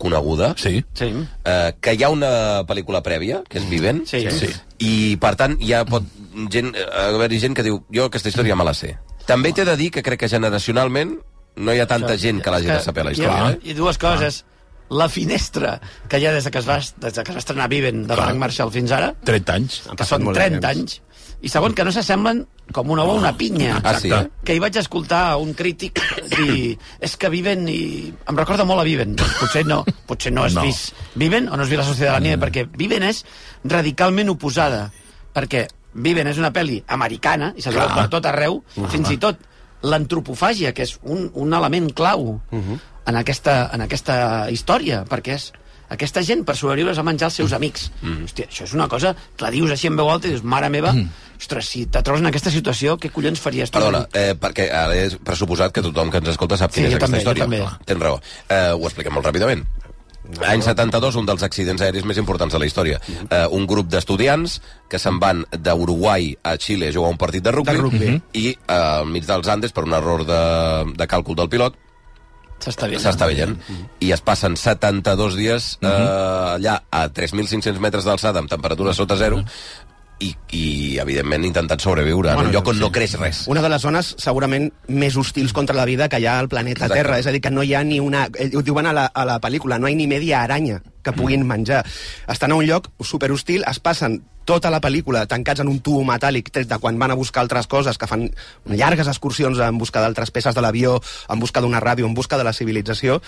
[0.00, 0.80] coneguda, Sí.
[0.96, 1.12] Sí.
[1.44, 2.30] eh, que hi ha una
[2.66, 4.24] pel·lícula prèvia, que és Vivent, Sí.
[4.30, 4.48] Sí.
[4.80, 6.02] i per tant hi ha pot,
[6.50, 8.96] gent, eh, haver-hi gent que diu jo aquesta història me la sé.
[9.26, 11.18] També t'he de dir que crec que generacionalment
[11.56, 13.44] no hi ha tanta gent que l'hagi de saber la Hi història.
[13.46, 13.58] ha, Eh?
[13.70, 14.44] I dues coses.
[14.90, 15.76] La finestra
[16.10, 18.02] que hi ha des de que es va, des de que es va estrenar Viven
[18.08, 18.24] de Clar.
[18.26, 19.76] Frank Marshall fins ara, 30 anys.
[19.96, 20.70] Que són molt de 30 temps.
[20.80, 21.00] anys,
[21.40, 22.42] i segon, que no s'assemblen
[22.74, 23.78] com una ova a una pinya.
[23.86, 24.10] Ah, sí?
[24.44, 26.02] Que hi vaig escoltar un crític
[26.34, 28.10] dir és que Viven i...
[28.28, 29.14] Em recorda molt a Viven.
[29.16, 30.62] Potser no, potser no has No.
[30.66, 33.22] vist Viven o no has vist La Societat de la Nieve, perquè Viven és
[33.64, 34.88] radicalment oposada.
[35.34, 39.38] Perquè Viven és una pel·li americana i se veu per tot arreu, fins i tot
[39.82, 42.34] l'antropofàgia, que és un, un element clau
[43.10, 44.16] en, aquesta, en aquesta
[44.54, 45.50] història, perquè és
[45.90, 47.88] aquesta gent per sobreviure es va menjar els seus amics.
[48.06, 50.68] Hòstia, això és una cosa que la dius així en veu alta i dius, mare
[50.70, 50.92] meva,
[51.40, 53.80] ostres, si te trobes en aquesta situació, què collons faries tu?
[53.80, 56.94] Perdona, eh, perquè ara és pressuposat que tothom que ens escolta sap Sí, quina és
[57.00, 57.44] aquesta també, història.
[57.48, 57.84] també.
[57.90, 58.20] Tens raó.
[58.48, 59.66] Eh, ho expliquem molt ràpidament.
[60.46, 63.00] Any 72, un dels accidents aeris més importants de la història.
[63.26, 67.50] Eh, un grup d'estudiants que se'n van d'Uruguai a Xile a jugar un partit de
[67.50, 68.12] rugby, De rugby.
[68.38, 70.42] i eh, al mig dels Andes, per un error de,
[70.94, 71.74] de càlcul del pilot,
[73.02, 73.56] S'està veient.
[74.04, 79.40] I es passen 72 dies eh, allà a 3.500 metres d'alçada amb temperatura sota zero
[80.20, 83.44] i, i evidentment intentant sobreviure en un lloc on no creix res.
[83.48, 86.84] Una de les zones segurament més hostils contra la vida que hi ha al planeta
[86.86, 87.02] Exacte.
[87.02, 87.18] Terra.
[87.18, 88.26] És a dir, que no hi ha ni una...
[88.28, 91.46] Ho diuen a la, a la pel·lícula, no hi ha ni media aranya que puguin
[91.48, 91.84] menjar.
[92.28, 96.50] Estan a un lloc superhostil, es passen tota la pel·lícula tancats en un tubo metàl·lic
[96.52, 98.26] tret de quan van a buscar altres coses, que fan
[98.66, 100.98] llargues excursions en busca d'altres peces de l'avió,
[101.30, 103.20] en busca d'una ràdio, en busca de la civilització.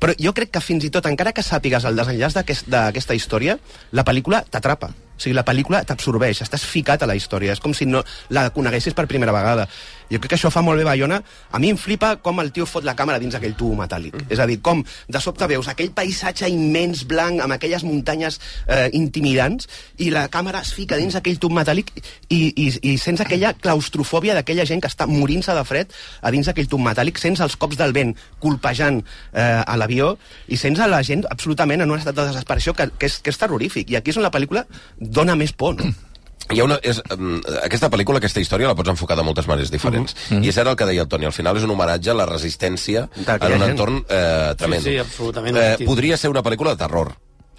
[0.00, 3.58] Però jo crec que fins i tot, encara que sàpigues el desenllaç d'aquest- d'aquesta història,
[3.92, 4.90] la pel·lícula t'atrapa.
[5.20, 8.00] O sigui, la pel·lícula t'absorbeix, estàs ficat a la història, és com si no
[8.32, 9.66] la coneguessis per primera vegada.
[10.10, 11.20] Jo crec que això fa molt bé Bayona.
[11.52, 14.16] A mi em flipa com el tio fot la càmera dins aquell tubo metàl·lic.
[14.16, 14.32] Mm.
[14.34, 18.88] És a dir, com de sobte veus aquell paisatge immens blanc amb aquelles muntanyes eh,
[18.98, 19.68] intimidants
[20.02, 21.92] i la càmera es fica dins aquell tub metàl·lic
[22.28, 26.50] i, i, i sents aquella claustrofòbia d'aquella gent que està morint-se de fred a dins
[26.50, 30.16] d'aquell tub metàl·lic, sents els cops del vent colpejant eh, a l'avió
[30.50, 33.30] i sents a la gent absolutament en un estat de desesperació que, que, és, que
[33.30, 33.90] és terrorífic.
[33.90, 34.66] I aquí és on la pel·lícula
[34.98, 35.94] dona més por, no?
[36.50, 39.70] Hi ha una, és, um, aquesta pel·lícula, aquesta història, la pots enfocar de moltes maneres
[39.70, 40.14] diferents.
[40.30, 40.44] Mm -hmm.
[40.44, 42.26] I és ara el que deia el Toni, al final és un homenatge a la
[42.26, 43.62] resistència en un gent.
[43.70, 44.88] entorn eh, tremendo.
[44.90, 47.14] sí, absolutament Eh, podria ser una pel·lícula de terror,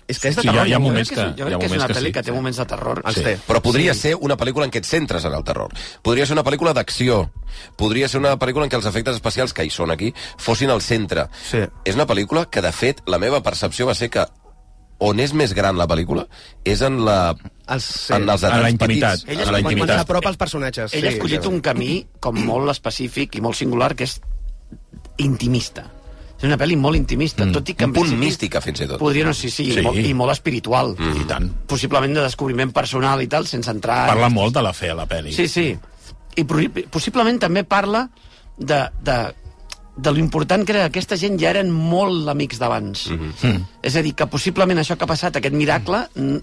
[0.08, 0.68] És que és de Sí, hi ha- terror.
[0.68, 2.36] hi ha moments que- jo crec que és una que pel·li sí, que té sí.
[2.36, 3.02] moments de terror.
[3.14, 3.22] Sí.
[3.24, 3.40] té.
[3.48, 4.00] Però podria sí.
[4.02, 5.70] ser una pel·lícula en què et centres en el terror.
[6.02, 7.32] Podria ser una pel·lícula d'acció.
[7.78, 10.82] Podria ser una pel·lícula en què els efectes especials, que hi són aquí, fossin al
[10.82, 11.28] centre.
[11.50, 11.60] Sí.
[11.86, 14.26] És una pel·lícula que, de fet, la meva percepció va ser que
[15.02, 16.28] on és més gran la pel·lícula
[16.68, 17.34] és en, la,
[17.74, 18.14] Els, sí.
[18.14, 19.24] en els En la intimitat.
[19.24, 19.32] petits.
[19.32, 20.04] Ell en és la quan, quan intimitat.
[20.04, 20.94] s'apropa als personatges.
[20.98, 24.20] Ell ha escollit un camí com molt específic i molt singular, que és
[25.22, 25.88] intimista.
[26.42, 27.54] És una pel·li molt intimista, mm.
[27.54, 27.86] tot i que...
[27.86, 28.98] Un en punt principi mística, fins i tot.
[29.02, 29.78] Podria, no, sí, sí, Sí.
[29.78, 30.96] I, molt, i molt espiritual.
[30.98, 31.20] Mm.
[31.22, 31.50] I tant.
[31.70, 34.08] Possiblement de descobriment personal i tal, sense entrar...
[34.10, 35.34] Parla molt de la fe a la pel·li.
[35.38, 35.68] Sí, sí.
[36.38, 36.46] I
[36.90, 38.08] possiblement també parla
[38.58, 39.18] de, de,
[39.96, 43.10] de lo important que era que aquesta gent ja eren molt amics d'abans.
[43.10, 43.66] Mm -hmm.
[43.82, 46.38] És a dir, que possiblement això que ha passat, aquest miracle, mm.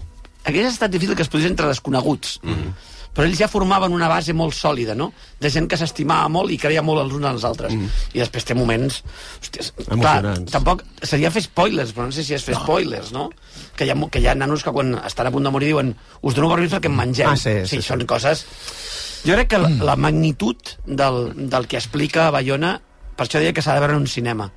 [0.45, 2.39] hagués estat difícil que es posés entre desconeguts.
[2.43, 2.73] Mm -hmm.
[3.13, 5.11] Però ells ja formaven una base molt sòlida, no?
[5.41, 7.73] De gent que s'estimava molt i creia molt els uns als altres.
[7.73, 7.89] Mm.
[8.13, 9.03] I després té moments...
[9.41, 12.61] Hòsties, clar, tampoc seria fer spoilers, però no sé si és fer no.
[12.61, 13.29] spoilers, no?
[13.75, 15.95] Que hi, ha, que hi ha nanos que quan estan a punt de morir diuen
[16.21, 17.29] us dono permís perquè em mengeu.
[17.29, 17.87] Ah, sí, sí, sí, sí.
[17.89, 18.45] són coses...
[19.25, 22.77] Jo crec que la, la magnitud del, del que explica Bayona,
[23.19, 24.47] per això deia que s'ha de veure en un cinema.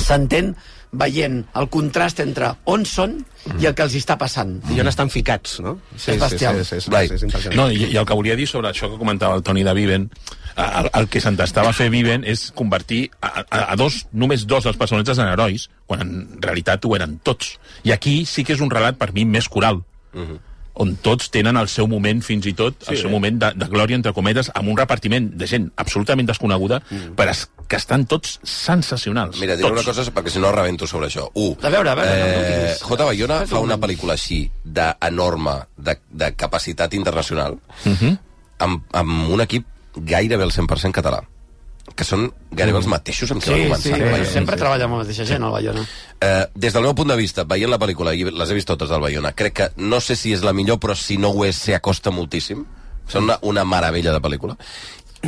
[0.00, 0.54] S'entén
[0.94, 3.18] veient el contrast entre on són
[3.58, 4.54] i el que els està passant.
[4.72, 5.76] I on estan ficats, no?
[5.96, 6.60] Sí, És bestial.
[6.62, 7.58] Sí, sí, sí, sí, és impressionant.
[7.60, 10.08] No, i, i el que volia dir sobre això que comentava el Toni de Viven,
[10.54, 14.64] el, el que s'entestava a fer Viven és convertir a, a, a dos, només dos
[14.68, 17.56] dels personatges en herois, quan en realitat ho eren tots.
[17.84, 19.82] I aquí sí que és un relat per mi més coral,
[20.74, 23.12] on tots tenen el seu moment, fins i tot, sí, el seu eh?
[23.12, 27.12] moment de, de glòria, entre cometes, amb un repartiment de gent absolutament desconeguda, mm.
[27.18, 29.38] però es, que estan tots sensacionals.
[29.40, 29.78] Mira, diré tots.
[29.78, 31.28] una cosa perquè si no rebento sobre això.
[31.34, 32.82] Un, A veure, a veure, no, no eh, diguis.
[32.82, 33.04] J.
[33.10, 38.18] Bayona fa un una pel·lícula així d'enorme, de, de capacitat internacional, Mhm.
[38.64, 41.22] amb, amb un equip gairebé al 100% català
[41.94, 43.82] que són gairebé els mateixos amb qui va Sí, començar.
[43.82, 44.24] sí, Bayona.
[44.30, 45.84] sempre treballa amb la mateixa gent, el Bayona.
[46.20, 48.88] Eh, des del meu punt de vista, veient la pel·lícula, i les he vist totes
[48.88, 51.56] del Bayona, crec que no sé si és la millor, però si no ho és,
[51.56, 52.64] s'hi acosta moltíssim.
[53.06, 54.56] Són una, una meravella de pel·lícula.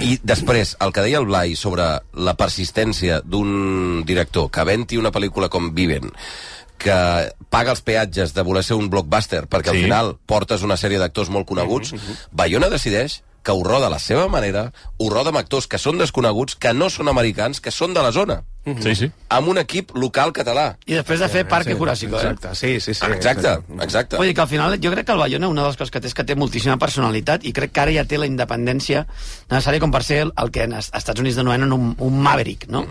[0.00, 5.12] I després, el que deia el Blai sobre la persistència d'un director que aventi una
[5.12, 6.10] pel·lícula com Viven,
[6.78, 6.96] que
[7.48, 9.76] paga els peatges de voler ser un blockbuster perquè Sí.
[9.76, 11.94] al final portes una sèrie d'actors molt coneguts,
[12.32, 16.00] Bayona decideix que ho roda a la seva manera, ho roda amb actors que són
[16.02, 18.40] desconeguts, que no són americans, que són de la zona,
[18.82, 19.06] Sí, sí.
[19.30, 20.64] amb un equip local català.
[20.90, 22.32] I després de fer Parque Jurásico, eh?
[22.32, 23.06] Exacte, sí, sí, sí.
[23.14, 23.52] Exacte,
[23.84, 24.18] exacte.
[24.18, 26.02] Vull dir que al final jo crec que el Bayona una de les coses que
[26.02, 29.04] té és que té moltíssima personalitat i crec que ara ja té la independència
[29.48, 32.66] necessària com per ser el, el que en als Estats Units denominen un, un maverick,
[32.66, 32.82] no?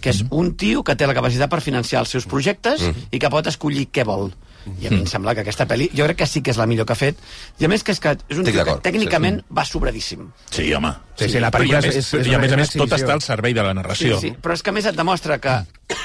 [0.00, 2.80] Que és un tio que té la capacitat per financiar els seus projectes
[3.12, 4.32] i que pot escollir què vol.
[4.80, 6.66] I a mi em sembla que aquesta pel·li, jo crec que sí que és la
[6.66, 7.18] millor que ha fet.
[7.58, 10.28] I a més que és que és un Estic tio que d'acord, tècnicament va sobradíssim.
[10.50, 10.92] Sí, home.
[11.16, 12.70] Sí, sí, la Però pel·lícula i a més, és- és I a més, a més
[12.70, 14.18] tot està al servei de la narració.
[14.20, 15.58] Sí, sí, però és que a més et demostra que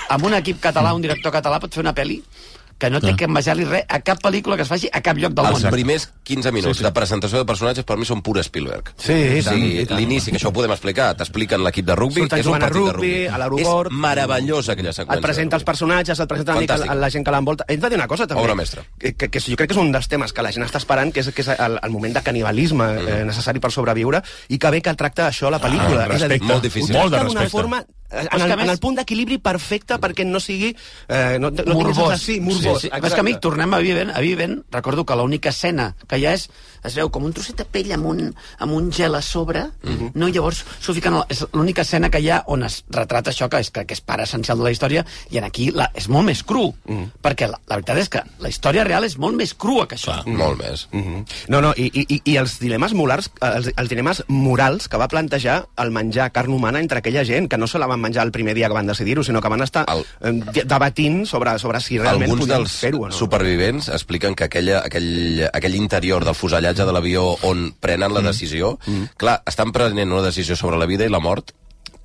[0.10, 2.22] amb un equip català, un director català pot fer una pel·li
[2.78, 5.34] que no té que envejar-li res a cap pel·lícula que es faci a cap lloc
[5.34, 5.72] del Els món.
[5.72, 6.86] primers 15 minuts sí, sí.
[6.86, 8.94] de presentació de personatges per mi són pur Spielberg.
[8.98, 9.98] Sí, o sigui, tant.
[10.00, 12.94] l'inici, que això ho podem explicar, t'expliquen l'equip de rugbi, Surten és un partit de
[12.94, 13.28] rugbi, rugbi.
[13.28, 13.92] a l'aeroport.
[13.92, 15.18] És meravellosa aquella seqüència.
[15.18, 17.00] Et presenta els personatges, et presenta una mica Fantàstic.
[17.02, 17.66] la gent que l'envolta.
[17.68, 18.44] Hem de dir una cosa, també.
[18.44, 18.84] Obra mestra.
[19.00, 21.12] Que, que, que jo crec que és un dels temes que la gent està esperant,
[21.14, 23.08] que és, que és el, el moment de canibalisme Mm.
[23.08, 26.06] eh, necessari per sobreviure, i que bé que tracta això la pel·lícula.
[26.10, 26.42] Ah, és a dir.
[26.44, 26.96] Molt difícil.
[26.96, 27.50] Molt de d'una respecte.
[27.52, 30.70] forma en el, en el punt d'equilibri perfecte perquè no sigui...
[31.10, 32.22] Eh, no, no morbós.
[32.22, 32.82] Sí, morbós.
[32.82, 32.92] Sí, sí.
[32.94, 36.34] Però és que, amic, tornem a Viven, a Viven, recordo que l'única escena que ha
[36.38, 36.48] és,
[36.88, 38.22] es veu com un trosset de pell amb un,
[38.64, 39.66] amb un gel a sobre,
[40.16, 40.28] no?
[40.30, 41.14] I llavors s'ho fiquen...
[41.18, 43.84] a la- És l'única escena que hi ha on es retrata això, que és, que,
[43.86, 46.70] que és part essencial de la història, i en aquí la, és molt més cru,
[47.22, 50.16] perquè la, la veritat és que la història real és molt més crua que això.
[50.24, 50.38] Mm.
[50.40, 50.88] Molt més.
[50.96, 51.26] Mhm.
[51.52, 55.66] No, no, i, i, i els dilemes molars, els, els dilemes morals que va plantejar
[55.84, 58.54] el menjar carn humana entre aquella gent, que no se la van menjar el primer
[58.56, 60.42] dia que van decidir-ho, sinó que van estar El- el...
[60.70, 63.16] debatint sobre, sobre si realment Alguns podien fer-ho o no.
[63.16, 68.78] supervivents expliquen que aquella, aquell, aquell interior del fusellatge de l'avió on prenen la decisió,
[69.18, 71.52] clar, estan prenent una decisió sobre la vida i la mort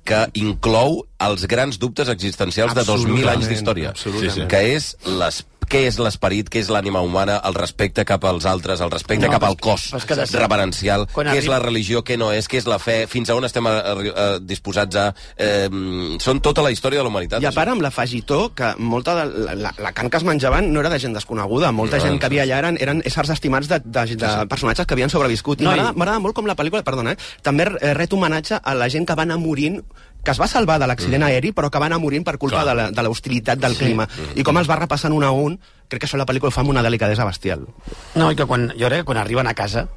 [0.03, 4.49] que inclou els grans dubtes existencials de 2.000 anys d'història, absolutament.
[4.51, 8.81] que és les què és l'esperit, què és l'ànima humana, el respecte cap als altres,
[8.83, 11.59] el respecte No, cap al és cos és que reverencial, quan què és arriba- la
[11.63, 13.71] religió, què no és, què és la fe, fins a on estem eh,
[14.11, 15.05] eh, disposats a...
[15.39, 15.69] Eh,
[16.19, 17.41] són tota la història de la humanitat.
[17.41, 20.71] I a part amb l'afegitó, que molta de la, la, la carn que es menjaven
[20.73, 21.71] no era de gent desconeguda.
[21.71, 24.85] Molta No, gent no, que havia allà eren, eren éssers estimats de, de, de personatges
[24.85, 25.61] que havien sobreviscut.
[25.63, 28.59] I No, i- m'agrada m'agrada molt com la pel·lícula, perdona, eh, també eh, ret homenatge
[28.61, 29.79] a la gent que va anar morint
[30.23, 31.27] que es va salvar de l'accident Mm.
[31.27, 32.67] aeri, però que va anar morint per culpa Clar.
[32.75, 34.05] de la- de l'hostilitat del clima.
[34.07, 34.39] Mm.
[34.39, 35.59] I com els va repassant un a un,
[35.89, 37.67] crec que això la pel·lícula ho fa amb una delicadesa bestial.
[38.15, 39.87] No, i que quan, jo crec que quan arriben a casa,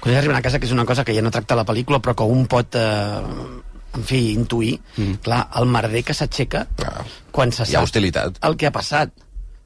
[0.00, 2.14] quan arriben a casa, que és una cosa que ja no tracta la pel·lícula, però
[2.16, 3.20] que un pot, eh,
[3.94, 5.12] en fi, intuir, mm.
[5.22, 7.04] clar, el merder que s'aixeca Ah.
[7.30, 8.38] quan se Hi ha sap hostilitat.
[8.42, 9.10] el que ha passat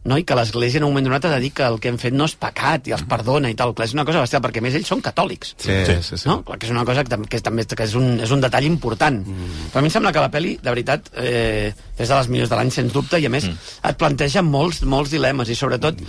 [0.07, 0.19] no?
[0.19, 2.15] i que l'Església en un moment donat ha de dir que el que hem fet
[2.17, 3.75] no és pecat i els perdona i tal.
[3.77, 5.57] Clar, és una cosa bestial, perquè a més ells són catòlics.
[5.63, 6.41] Sí, sí, No?
[6.47, 9.21] Clar, que és una cosa que, que, també que és, un, és un detall important.
[9.23, 9.69] Mm.
[9.73, 12.51] Però a mi em sembla que la pel·li, de veritat, eh, és de les millors
[12.51, 13.77] de l'any, sens dubte, i a més mm.
[13.91, 16.01] et planteja molts, molts dilemes, i sobretot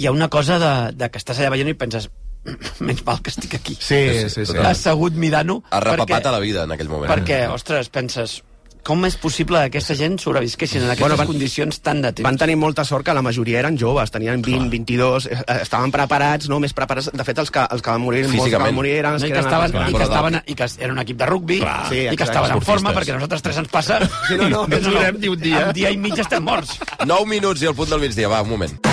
[0.00, 2.08] hi ha una cosa de, de que estàs allà veient i penses
[2.82, 3.76] menys mal que estic aquí.
[3.78, 4.56] Sí, sí, sí.
[4.66, 5.60] Assegut mirant-ho.
[5.70, 7.10] Ha repapat perquè- a la vida en aquell moment.
[7.12, 8.40] Perquè, ostres, penses,
[8.82, 12.24] com és possible que aquesta gent sobrevisquessin en aquestes Bueno, van- condicions tan de temps?
[12.26, 15.90] Van tenir molta sort que la majoria eren joves, tenien 20, 22, eh, eh, estaven
[15.94, 16.58] preparats, no?
[16.60, 17.10] més preparats.
[17.12, 18.68] De fet, els que, els que van morir, molts que Físicament.
[18.68, 20.98] van morir eren els No, i, que estaven, i, que estaven, I que era un
[20.98, 21.88] equip de rugby Clar.
[21.88, 24.74] Sí, i que estaven en forma, perquè nosaltres tres ens passa Sí, no, no, i
[24.80, 25.66] ens durem ni un dia.
[25.68, 26.78] En dia i mig estem morts.
[27.06, 28.91] 9 minuts i el punt del migdia, va, un moment.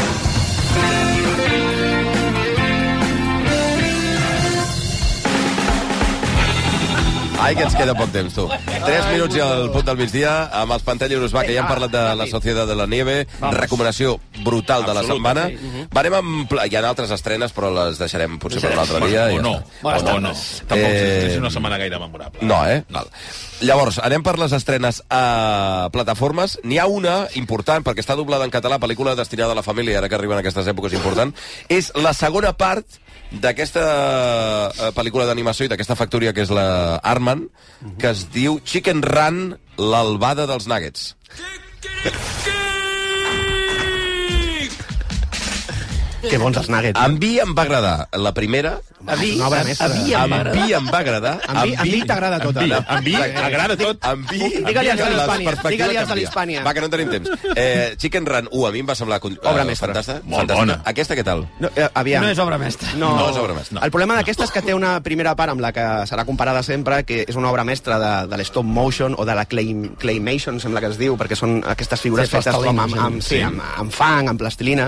[7.39, 8.43] Ai, que ens queda poc temps, tu.
[8.49, 11.91] 3 minuts i el punt del migdia, amb els Pantelleros, va, que ja hem parlat
[11.93, 13.15] de la Societat de la Nieve,
[13.56, 15.45] recomanació brutal de la setmana.
[15.95, 16.49] Varem amb...
[16.52, 19.25] pla- Hi ha altres estrenes, però les deixarem potser per un altre dia.
[19.32, 20.34] O i no, o no.
[20.67, 22.43] Tampoc Eh, és una setmana gaire memorable.
[22.45, 22.84] No, eh?
[22.91, 23.08] Val.
[23.63, 26.60] Llavors, anem per les estrenes a plataformes.
[26.63, 30.10] N'hi ha una important, perquè està doblada en català, pel·lícula destinada a la família, ara
[30.12, 31.34] que arriben aquestes èpoques important.
[31.71, 32.99] És la segona part
[33.31, 33.83] d'aquesta
[34.69, 37.47] eh, pel·lícula d'animació i d'aquesta factoria que és la Arman,
[38.01, 41.13] que es diu Chicken Run, l'albada dels nuggets.
[46.19, 46.99] Que bons els nuggets.
[46.99, 49.85] A mi em va agradar la primera, A mi, Una obra a, mestra.
[49.85, 50.55] a mi a em va agradar.
[50.65, 51.33] mi em va agradar.
[51.47, 52.59] A mi, a mi t'agrada tota.
[52.59, 54.03] Amb vi, amb vi agrada tot.
[54.05, 54.39] Amb vi...
[54.39, 56.63] Digue-li als de l'Hispània, digue-li als de l'Hispània.
[56.67, 57.29] Va, que no tenim temps.
[57.59, 59.89] Eh, Chicken Run 1 a mi em va semblar Obra eh, mestra.
[59.93, 60.21] fantàstica.
[60.29, 60.77] Molt bona.
[60.85, 61.45] Aquesta què tal?
[61.59, 62.23] No, eh, aviam.
[62.23, 62.91] No és obra mestra.
[62.95, 63.81] No, No és obra mestra.
[63.83, 67.01] El problema d'aquesta és que té una primera part amb la que serà comparada sempre,
[67.07, 70.79] que és una obra mestra de, de l'stop motion o de la clay, claymation, sembla
[70.83, 73.41] que es diu, perquè són aquestes figures Sí, fetes com amb, amb, sí.
[73.43, 74.88] amb, amb fang, amb plastilina.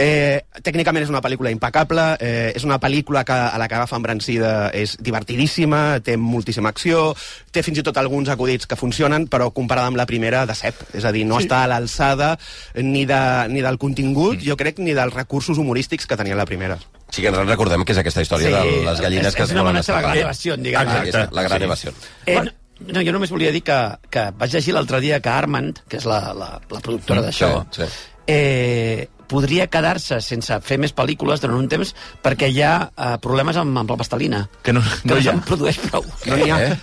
[0.00, 3.98] Eh, tècnicament és una pel·lícula impecable, eh, és una pel·lícula que, a la que agafa
[4.00, 7.10] embrancida és divertidíssima, té moltíssima acció,
[7.52, 10.82] té fins i tot alguns acudits que funcionen, però comparada amb la primera, de cep.
[10.96, 11.48] És a dir, no sí.
[11.48, 12.32] està a l'alçada
[12.76, 13.20] ni, de,
[13.52, 14.46] ni del contingut, mm.
[14.46, 16.78] jo crec, ni dels recursos humorístics que tenia la primera.
[17.10, 19.64] Chicken Run, recordem que és aquesta història de les gallines és, que és es una
[19.64, 20.90] volen amenaça de la gran evasió, diguem.
[21.04, 21.68] Exacte, la gran sí.
[21.70, 21.94] evasió.
[22.26, 22.52] Eh, no,
[22.94, 23.78] no, jo només volia dir que,
[24.12, 27.82] que vaig llegir l'altre dia que Armand, que és la, la, la productora d'això, Sí,
[27.82, 28.04] sí.
[28.30, 33.56] eh, podria quedar-se sense fer més pel·lícules durant un temps perquè hi ha eh, problemes
[33.60, 34.42] amb, amb la pastelina.
[34.66, 35.30] Que no, Que no no hi ha.
[35.32, 36.04] se'n produeix prou.
[36.26, 36.58] No n'hi ha.
[36.66, 36.76] Eh?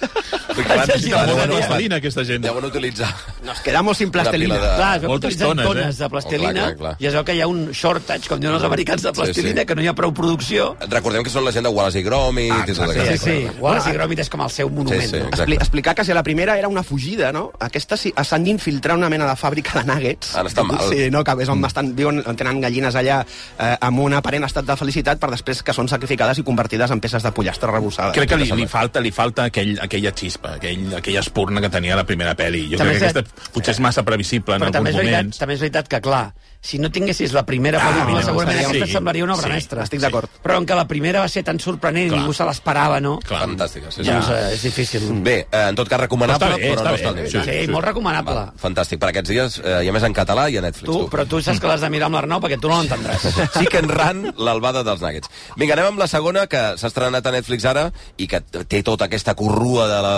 [1.98, 2.44] Aquesta gent.
[2.44, 3.10] Deuen utilitzar...
[3.46, 6.04] Nos quedamos sin pila de- Clar, es Moltes utilitzen tones, tones, eh?
[6.04, 6.96] de plastilina Oh, clar, clar, clar.
[7.00, 9.60] i es veu que hi ha un shortage, com diuen els americans, de plastilina, Sí,
[9.62, 9.66] sí.
[9.70, 10.70] que no hi ha prou producció.
[10.90, 13.24] Recordem que són la gent de Wallace i Gromit Ah, i tot exacte, Sí, aquest.
[13.24, 13.62] sí.
[13.62, 15.02] Wallace i Gromit és com el seu monument.
[15.02, 15.20] Sí, sí.
[15.24, 15.30] no?
[15.34, 17.52] Expli explicar que si la primera era una fugida, no?
[17.60, 20.36] Aquesta sí, s'han d'infiltrar una mena de fàbrica de nuggets.
[20.36, 20.82] Ara està mal.
[20.90, 24.46] Sí, no, que és on estan, viuen, on tenen gallines allà eh, amb un aparent
[24.48, 28.16] estat de felicitat per després que són sacrificades i convertides en peces de pollastre rebossades.
[28.18, 31.98] Crec que li, li falta, li falta aquell, aquella xispa, aquell, aquella espurna que tenia
[31.98, 32.68] la primera pel·li.
[32.72, 35.42] Jo També crec que aquesta potser és massa previsible en alguns veritat, moments.
[35.42, 36.26] també és veritat que, clar,
[36.62, 39.84] si no tinguessis la primera pel·lícula, no, segurament aquesta sí, semblaria una obra sí, mestra.
[39.86, 40.32] Estic d'acord.
[40.44, 42.20] Però en què la primera va ser tan sorprenent i Clar.
[42.22, 43.18] ningú se l'esperava, no?
[43.24, 43.44] Clar.
[43.46, 44.10] Fantàstica, sí, sí.
[44.10, 45.08] Doncs eh, és difícil.
[45.24, 47.32] Bé, eh, en tot cas recomanable, Però bé, però no està al nivell.
[47.32, 47.72] Sí, sí, sí.
[47.72, 48.36] molt recomanable.
[48.38, 49.02] Val, fantàstic.
[49.02, 50.92] Per aquests dies, eh, i a més en català i a Netflix.
[50.92, 53.28] Tu, però tu saps que l'has de mirar amb l'Arnau perquè tu no l'entendràs.
[53.60, 55.32] Chicken Run, l'albada dels nuggets.
[55.56, 59.08] Vinga, anem amb la segona, que s'ha estrenat a Netflix ara, i que té tota
[59.08, 60.16] aquesta corrua de la,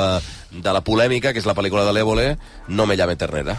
[0.51, 2.31] de la polèmica, que és la pel·lícula de l'Évole,
[2.69, 3.57] No me llame ternera.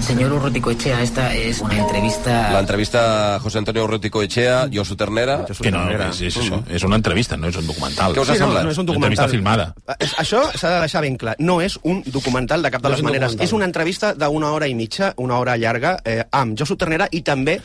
[0.00, 2.52] Señor Urruticoechea, esta es una entrevista...
[2.52, 5.44] L'entrevista a José Antonio Urrutico Echea, Josu Ternera...
[5.60, 6.60] Que no, és, és això.
[6.70, 8.14] És una entrevista, no és un documental.
[8.14, 8.64] Què us ha Sí, no, semblat?
[8.64, 9.30] no és un Entrevista documental.
[9.30, 9.74] filmada.
[9.88, 11.34] Eh, és- Això s'ha de deixar ben clar.
[11.40, 13.30] No és un documental de cap de No les maneres.
[13.32, 13.44] documental.
[13.48, 17.22] És una entrevista d'una hora i mitja, una hora llarga, eh, amb Josu Ternera i
[17.22, 17.60] també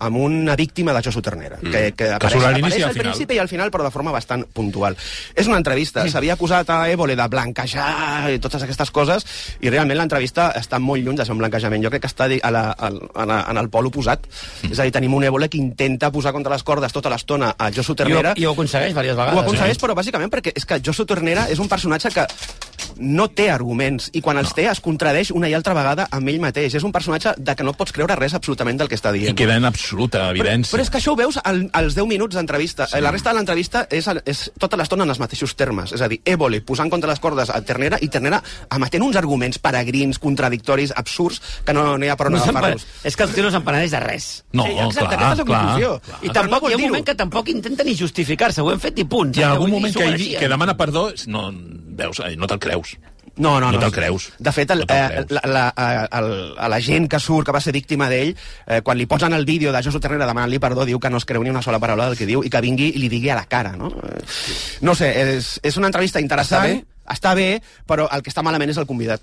[0.00, 1.70] amb una víctima de Josu Ternera, mm.
[1.70, 4.44] que, que, apareix, i apareix al al principi i al final, però de forma bastant
[4.54, 4.96] puntual.
[5.34, 6.06] És una entrevista.
[6.08, 9.26] S'havia acusat a Évole de blanquejar i totes aquestes coses,
[9.60, 11.84] i realment l'entrevista està molt lluny de ser un blanquejament.
[11.84, 14.26] Jo crec que està a la, a, a, la- en el pol oposat.
[14.62, 14.72] Mm.
[14.72, 17.70] És a dir, tenim un Évole que intenta posar contra les cordes tota l'estona a
[17.74, 19.36] Josu I ho, Ternera, I ho aconsegueix diverses vegades.
[19.36, 19.82] ho aconsegueix, eh?
[19.82, 22.26] però bàsicament perquè és que Josu Ternera és un personatge que
[22.96, 26.40] no té arguments, i quan els té es contradeix una i altra vegada amb ell
[26.40, 26.74] mateix.
[26.74, 29.36] És un personatge de que no pots creure res absolutament del que està I dient.
[29.38, 30.72] queda en absoluta Però, evidència.
[30.76, 32.86] però és que això ho veus al, als 10 minuts d'entrevista.
[32.86, 33.00] Sí.
[33.00, 35.92] La resta de l'entrevista és, és tota l'estona en els mateixos termes.
[35.92, 38.42] És a dir, Évole posant contra les cordes a Ternera i Ternera
[38.74, 42.86] emetent uns arguments peregrins, contradictoris, absurds, que no n'hi ha per on No agafar-los.
[43.04, 44.44] és que el tio no se'n penedeix de res.
[44.52, 45.60] No, Sí, exacte, clar, aquesta és la clar.
[45.62, 46.00] conclusió.
[46.22, 48.78] I Però tampoc no hi ha un moment que tampoc intenta ni justificar-se, ho hem
[48.80, 49.36] fet i punt.
[49.36, 51.50] Hi ha algun moment que, que demana perdó, no,
[51.98, 52.77] veus, eh, no te'l creus.
[53.38, 53.78] No, no, No no.
[53.78, 54.32] te'l creus.
[54.42, 55.30] De fet, el, No eh, creus.
[55.30, 58.32] la, la, eh, el, a la gent que surt, que va ser víctima d'ell,
[58.66, 61.24] eh, quan li posen el vídeo de Josu Ternera demanant-li perdó, diu que no es
[61.28, 63.36] creu ni una sola paraula del que diu i que vingui i li digui a
[63.38, 63.92] la cara, no?
[64.82, 66.66] No sé, és, és una entrevista interessant.
[66.66, 66.84] Està bé?
[67.08, 69.22] Està bé, però el que està malament és el convidat.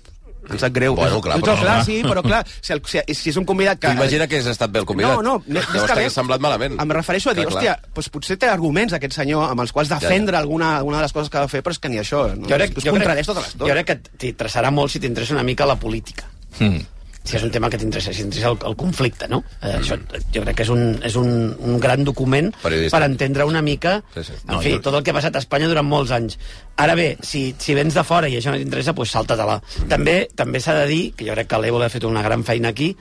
[0.50, 0.94] Em sap greu.
[0.94, 3.80] Bueno, clar, no, però- clar, sí, però clar, si, el, si, si és un convidat
[3.82, 3.90] que...
[3.96, 5.16] Imagina que has estat bé el convidat.
[5.16, 6.10] No, no, més Llavors que bé...
[6.14, 6.76] semblat malament.
[6.82, 7.76] Em refereixo a dir, Clar, clar.
[7.76, 11.12] hòstia, doncs potser té arguments aquest senyor amb els quals defendre alguna, alguna de les
[11.16, 12.24] coses que va fer, però és que ni això.
[12.36, 12.46] No?
[12.48, 13.72] Jo crec, es jo contradeix crec, tota jo l'estona.
[13.74, 16.28] crec que t'interessarà molt si t'interessa una mica la política.
[16.60, 16.84] Mm.
[17.26, 19.42] Si és un tema que t'interessa, si t'interessa el, el conflicte, no?
[19.60, 19.96] Eh, això,
[20.34, 22.96] jo crec que és un, és un, un gran document Periodista.
[23.00, 24.32] per entendre una mica, Sí, sí.
[24.46, 26.38] en No, fi, jo- tot el que ha passat a Espanya durant molts anys.
[26.76, 29.60] Ara bé, si, si vens de fora i això no t'interessa, doncs salta-te-la.
[29.88, 32.68] També també s'ha de dir, que jo crec que l'Évole ha fet una gran feina
[32.70, 32.94] aquí,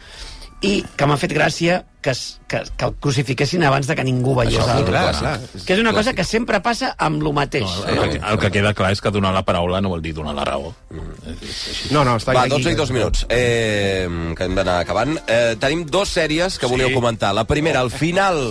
[0.66, 4.36] i que m'ha fet gràcia que, es, que, que el crucifiquessin abans de que ningú
[4.38, 4.86] veiés Això, el...
[4.88, 5.34] clar, clar.
[5.66, 7.66] Que és una cosa que sempre passa amb lo mateix.
[7.66, 10.14] No, el, que, el que queda clar és que donar la paraula no vol dir
[10.18, 10.72] donar la raó.
[10.94, 12.56] No, no, està Va, aquí.
[12.58, 14.06] 12 i 2 minuts, eh,
[14.38, 15.18] que hem d'anar acabant.
[15.26, 17.34] Eh, tenim dos sèries que volíeu comentar.
[17.34, 18.42] La primera, al final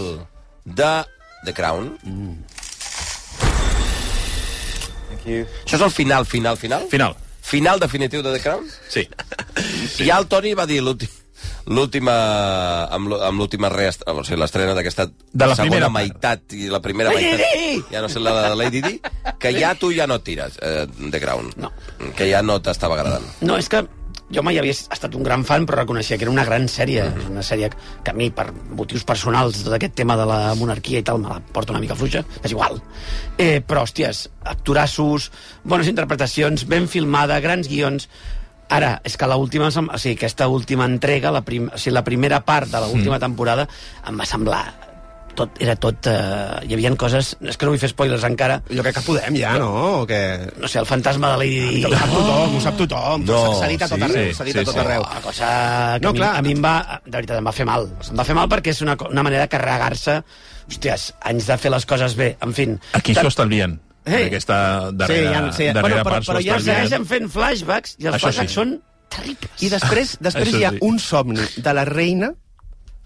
[0.64, 0.92] de
[1.46, 1.92] The Crown.
[5.24, 6.88] Això és el final, final, final?
[6.90, 7.18] Final.
[7.44, 8.70] Final definitiu de The Crown?
[8.90, 9.06] Sí.
[10.02, 11.23] I ja el Toni va dir l'últim
[11.66, 12.14] l'última
[12.92, 14.02] amb amb l'última reest...
[14.06, 15.96] o sigui, l'estrena d'aquesta De la segona primera part.
[15.98, 17.82] meitat i la primera Lady meitat Di!
[17.94, 18.94] ja no sé la de Lady Di
[19.40, 21.72] que ja tu ja no tires eh, The Crown No.
[22.16, 23.84] que ja no t'estava agradant No, és que
[24.34, 27.02] jo mai havia estat un gran fan, però reconeixia que era una gran sèrie.
[27.04, 27.68] És una sèrie
[28.02, 31.28] que a mi, per motius personals, tot aquest tema de la monarquia i tal, me
[31.28, 32.24] la porta una mica fluixa.
[32.42, 32.80] És igual.
[33.38, 34.24] Eh, però, hòsties,
[34.54, 35.28] actorassos,
[35.62, 38.08] bones interpretacions, ben filmada, grans guions...
[38.72, 42.40] Ara, és que l'última, o sigui, aquesta última entrega, la, prim, o sigui, la primera
[42.46, 43.68] part de l'última temporada,
[44.08, 44.64] em va semblar
[45.34, 46.06] tot, era tot...
[46.06, 47.34] Eh, hi havia coses...
[47.42, 48.60] És que no vull fer spoilers encara.
[48.70, 49.70] Jo crec que podem ja, no?
[50.00, 50.20] O que...
[50.62, 51.82] No sé, el fantasma de Lady Di...
[51.84, 53.26] Ho sap tothom, ho sap tothom.
[53.28, 54.82] No, S'ha dit a tot sí, arreu, s'ha dit sí, a tot sí.
[54.84, 55.06] arreu.
[55.10, 55.48] Una cosa
[55.98, 56.32] que No, a, mi, clar.
[56.38, 56.74] a mi em va,
[57.04, 57.88] de veritat, em va fer mal.
[58.06, 60.20] Em va fer mal perquè és una, una manera de carregar-se,
[60.70, 62.34] hòsties, anys de fer les coses bé.
[62.46, 62.78] En fin.
[62.96, 63.78] Aquí s'ho estalvien.
[64.04, 64.22] Ei!
[64.22, 65.64] En aquesta darrera, sí, sí.
[65.72, 66.58] darrera Bueno, però- part però ja.
[66.60, 68.54] Segueixen fent flashbacks i els Això flashbacks sí.
[68.60, 69.50] són terribles.
[69.62, 70.78] I després, després Això hi ha sí.
[70.82, 72.32] un somni de la reina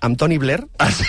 [0.01, 1.05] amb Tony Blair Ah, sí?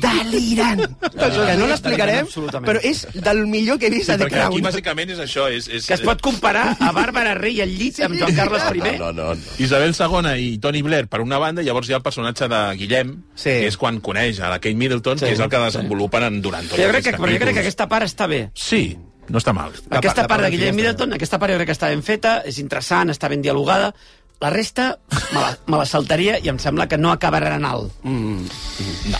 [0.00, 0.80] delirant.
[1.00, 2.26] que no l'explicarem,
[2.64, 4.62] però és del millor que he vist Sí, a The perquè aquí Crown.
[4.64, 5.48] bàsicament és això.
[5.52, 8.98] És, és, Que es pot comparar a Bàrbara Rey al llit amb Joan Carles I.
[8.98, 9.40] no, no, no.
[9.58, 12.62] Isabel II i Tony Blair per una banda, i llavors hi ha el personatge de
[12.76, 13.50] Guillem, Sí.
[13.50, 15.26] que és quan coneix a la Kate Middleton, Sí.
[15.26, 17.60] que és el que desenvolupen en, durant tots Jo crec, que, però jo crec que
[17.60, 18.50] aquesta part està bé.
[18.54, 18.96] Sí,
[19.30, 19.70] no està mal.
[19.88, 20.74] La aquesta part- la part de Guillem.
[20.76, 23.92] Middleton, aquesta part jo crec que està ben feta, és interessant, està ben dialogada.
[24.40, 24.98] La resta
[25.34, 27.92] me la, me la saltaria i em sembla que no acabarà en alt.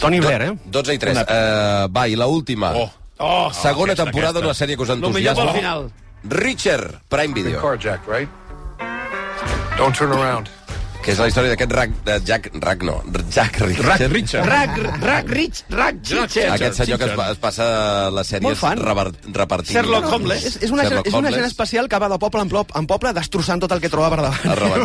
[0.01, 0.53] Tony Blair, eh?
[0.64, 1.18] 12 i 3.
[1.25, 2.73] Uh, va, i la última.
[2.75, 2.90] Oh.
[3.23, 5.44] Oh, Segona aquesta, temporada d'una sèrie que us millor entusiasma.
[5.44, 5.90] pel final.
[6.25, 7.61] Richard, Prime Video,
[8.09, 8.29] right?
[9.77, 10.49] Don't turn around.
[11.00, 12.98] Que és la història d'aquest Rack, de Jack, Rack no,
[13.32, 13.86] Jack Richard.
[13.88, 14.46] Rack Richard.
[14.50, 16.50] Rack, Rack Rich, Rack Chitcher.
[16.52, 18.78] Aquest senyor que es, es passa les sèries Molt fan.
[18.84, 19.72] rever- repartint.
[19.78, 20.44] Sherlock Holmes.
[20.44, 22.86] És, és, una, Sherlock és una gent especial que va de poble en, plop, en
[22.90, 24.84] poble destrossant tot el que troba per davant.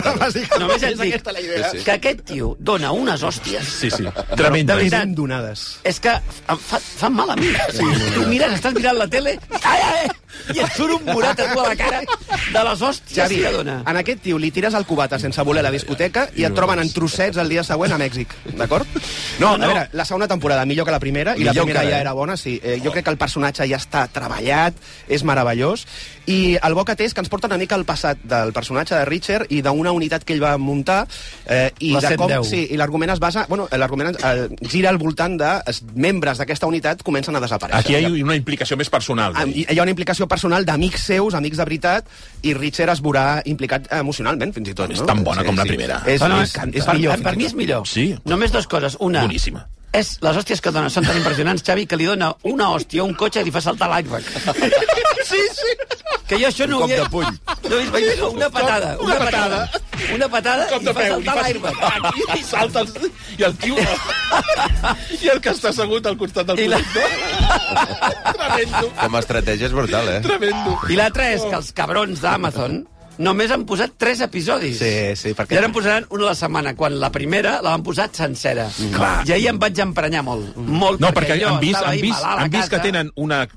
[0.60, 1.69] Només et dic aquesta la idea.
[1.71, 1.84] Sí, sí.
[1.86, 3.67] que aquest tio dona unes hòsties.
[3.82, 4.04] Sí, sí.
[4.08, 4.75] De Tremenda.
[4.80, 5.12] veritat.
[5.15, 5.65] Donades.
[5.84, 7.51] És que em fa, fan mal a mi.
[7.75, 10.08] Sí, tu mires, estàs mirant la tele ai, ai,
[10.54, 13.52] i et surt un morat a tu a la cara de les hòsties Xavi, que
[13.52, 13.78] dona.
[13.86, 16.80] en aquest tio li tires el cubata sense voler a la discoteca i et troben
[16.80, 18.88] en trossets el dia següent a Mèxic, d'acord?
[19.39, 22.02] No, a veure, la segona temporada millor que la primera, i la primera encara, ja
[22.04, 22.60] era bona, sí.
[22.63, 25.86] Eh, jo crec que el personatge ja està treballat, és meravellós,
[26.28, 28.95] i el bo que té és que ens porta una mica al passat del personatge
[28.95, 31.04] de Richard i d'una unitat que ell va muntar,
[31.45, 32.30] eh, i La de com...
[32.30, 32.50] 110.
[32.50, 33.45] Sí, i l'argument es basa...
[33.50, 37.82] Bueno, l'argument eh, gira al voltant de els membres d'aquesta unitat comencen a desaparèixer.
[37.82, 39.36] Aquí hi ha una implicació més personal.
[39.45, 42.10] Hi hi ha una implicació personal d'amics seus, amics de veritat,
[42.44, 44.92] i Richard es veurà implicat emocionalment, fins i tot.
[44.92, 45.10] És no?
[45.10, 46.02] tan bona com la primera.
[46.06, 47.16] És, No, no, és, és, per, millor.
[47.18, 47.88] per, per mi és millor.
[47.88, 48.16] Sí.
[48.26, 48.98] Només dues coses.
[49.00, 49.68] Una, Boníssima.
[49.99, 53.08] És, les hòsties que dona són tan impressionants, Xavi, que li dona una hòstia a
[53.08, 54.23] un cotxe i li fa saltar l'airbag.
[55.25, 55.71] Sí, sí.
[56.29, 57.02] Que jo això no Un ho cop havia...
[57.02, 57.37] de puny.
[57.65, 58.91] No, vaig dir, una patada.
[59.02, 59.62] Una, patada.
[60.13, 61.08] Una patada Cop i fa peu.
[61.15, 61.79] saltar l'airbag.
[62.12, 63.10] Aquí i salta el...
[63.39, 63.75] I el tio...
[65.25, 67.73] I el que està assegut al costat del I la- conductor.
[68.37, 68.91] Tremendo.
[69.02, 70.19] Com a estratègia és brutal, eh?
[70.27, 70.75] Tremendo.
[70.93, 72.83] I l'altre és que els cabrons d'Amazon
[73.18, 74.78] només han posat tres episodis.
[74.80, 77.72] Sí, sí, perquè- I ara en posaran una a la setmana, quan la primera la
[77.72, 78.68] van posar sencera.
[78.94, 79.28] Clar.
[79.28, 80.56] I ahir em vaig emprenyar molt.
[80.58, 83.48] Molt, No, perquè jo han vist, han vist, han vist que tenen una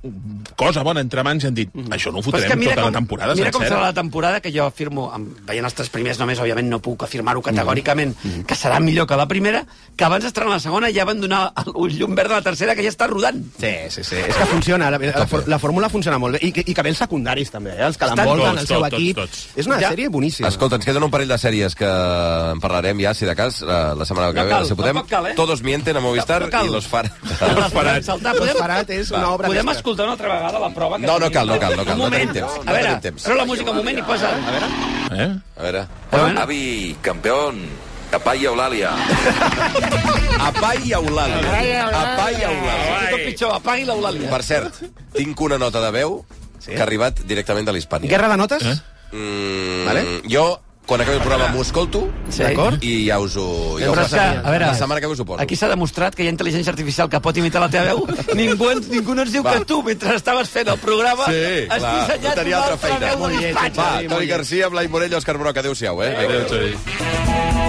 [0.57, 3.35] cosa bona entre mans i han dit això no ho fotrem tota com, la temporada
[3.35, 3.87] mira com serà sencera.
[3.87, 5.13] la temporada, que jo afirmo,
[5.47, 8.15] veient els tres primers només, òbviament no puc afirmar-ho categòricament,
[8.47, 9.65] que serà millor que la primera,
[9.97, 12.75] que abans d'estrenar la segona ja van donar el un llum verd a la tercera,
[12.75, 13.43] que ja està rodant.
[13.61, 14.17] Sí, sí, sí.
[14.17, 16.41] És que funciona, la, la, for- la fórmula funciona molt bé.
[16.49, 17.85] I, i que bé els secundaris, també, eh?
[17.87, 19.17] els que l'envolten, tots, el seu tots, equip.
[19.17, 19.47] tots.
[19.57, 19.90] És una Ja.
[19.90, 20.49] sèrie boníssima.
[20.49, 23.94] Escolta, ens queden un parell de sèries que en parlarem ja, si de cas, la,
[23.94, 24.94] la setmana que No ve, cal, si podem.
[24.94, 25.34] tampoc cal, eh?
[25.34, 27.07] Todos mienten a Movistar No, no i los far...
[27.57, 28.03] Los Farat.
[28.05, 29.78] Saltar, Los podem, Farat és una obra podem mestra.
[29.80, 30.96] escoltar una altra vegada la prova?
[30.99, 32.32] Que No, no cal, no cal, no cal, Un no moment.
[32.32, 33.22] tenim temps, no a veure, temps.
[33.22, 34.28] treu la música un moment i posa...
[34.30, 35.22] A veure.
[35.24, 35.36] Eh?
[35.57, 35.86] A veure...
[36.42, 37.66] Avi, campeón,
[38.11, 38.88] Capá y Eulàlia.
[40.40, 41.82] Apai i Eulàlia.
[41.92, 43.01] Apai i Eulàlia.
[43.09, 44.30] És el pitjor, apagui l'Eulàlia.
[44.32, 44.78] Per cert,
[45.16, 46.24] tinc una nota de veu
[46.59, 46.72] Sí?
[46.72, 48.09] que ha arribat directament de l'Hispània.
[48.11, 48.64] Guerra de notes?
[48.66, 48.76] Eh?
[49.13, 50.03] Mm, Vale.
[50.29, 52.43] Jo, quan acabi el programa, m'ho escolto Sí.
[52.43, 52.83] D'acord?
[52.85, 53.77] i ja us ho...
[53.81, 55.41] Ja us que, a veure, la setmana que us ho poso.
[55.43, 58.07] aquí s'ha demostrat que hi ha intel·ligència artificial que pot imitar la teva veu.
[58.41, 59.53] ningú, ens, ningú no ens diu Va.
[59.59, 62.75] que tu, mentre estaves fent el programa, Sí, has clar, dissenyat no tenia una altra
[62.75, 63.07] altra feina.
[63.13, 64.09] veu Molt de bé, l'Hispània.
[64.09, 64.27] Va, Toni.
[64.33, 66.15] Garcia, Blai Morell, Òscar Broc, adéu-siau, eh?
[66.25, 67.68] Adéu, Xavi.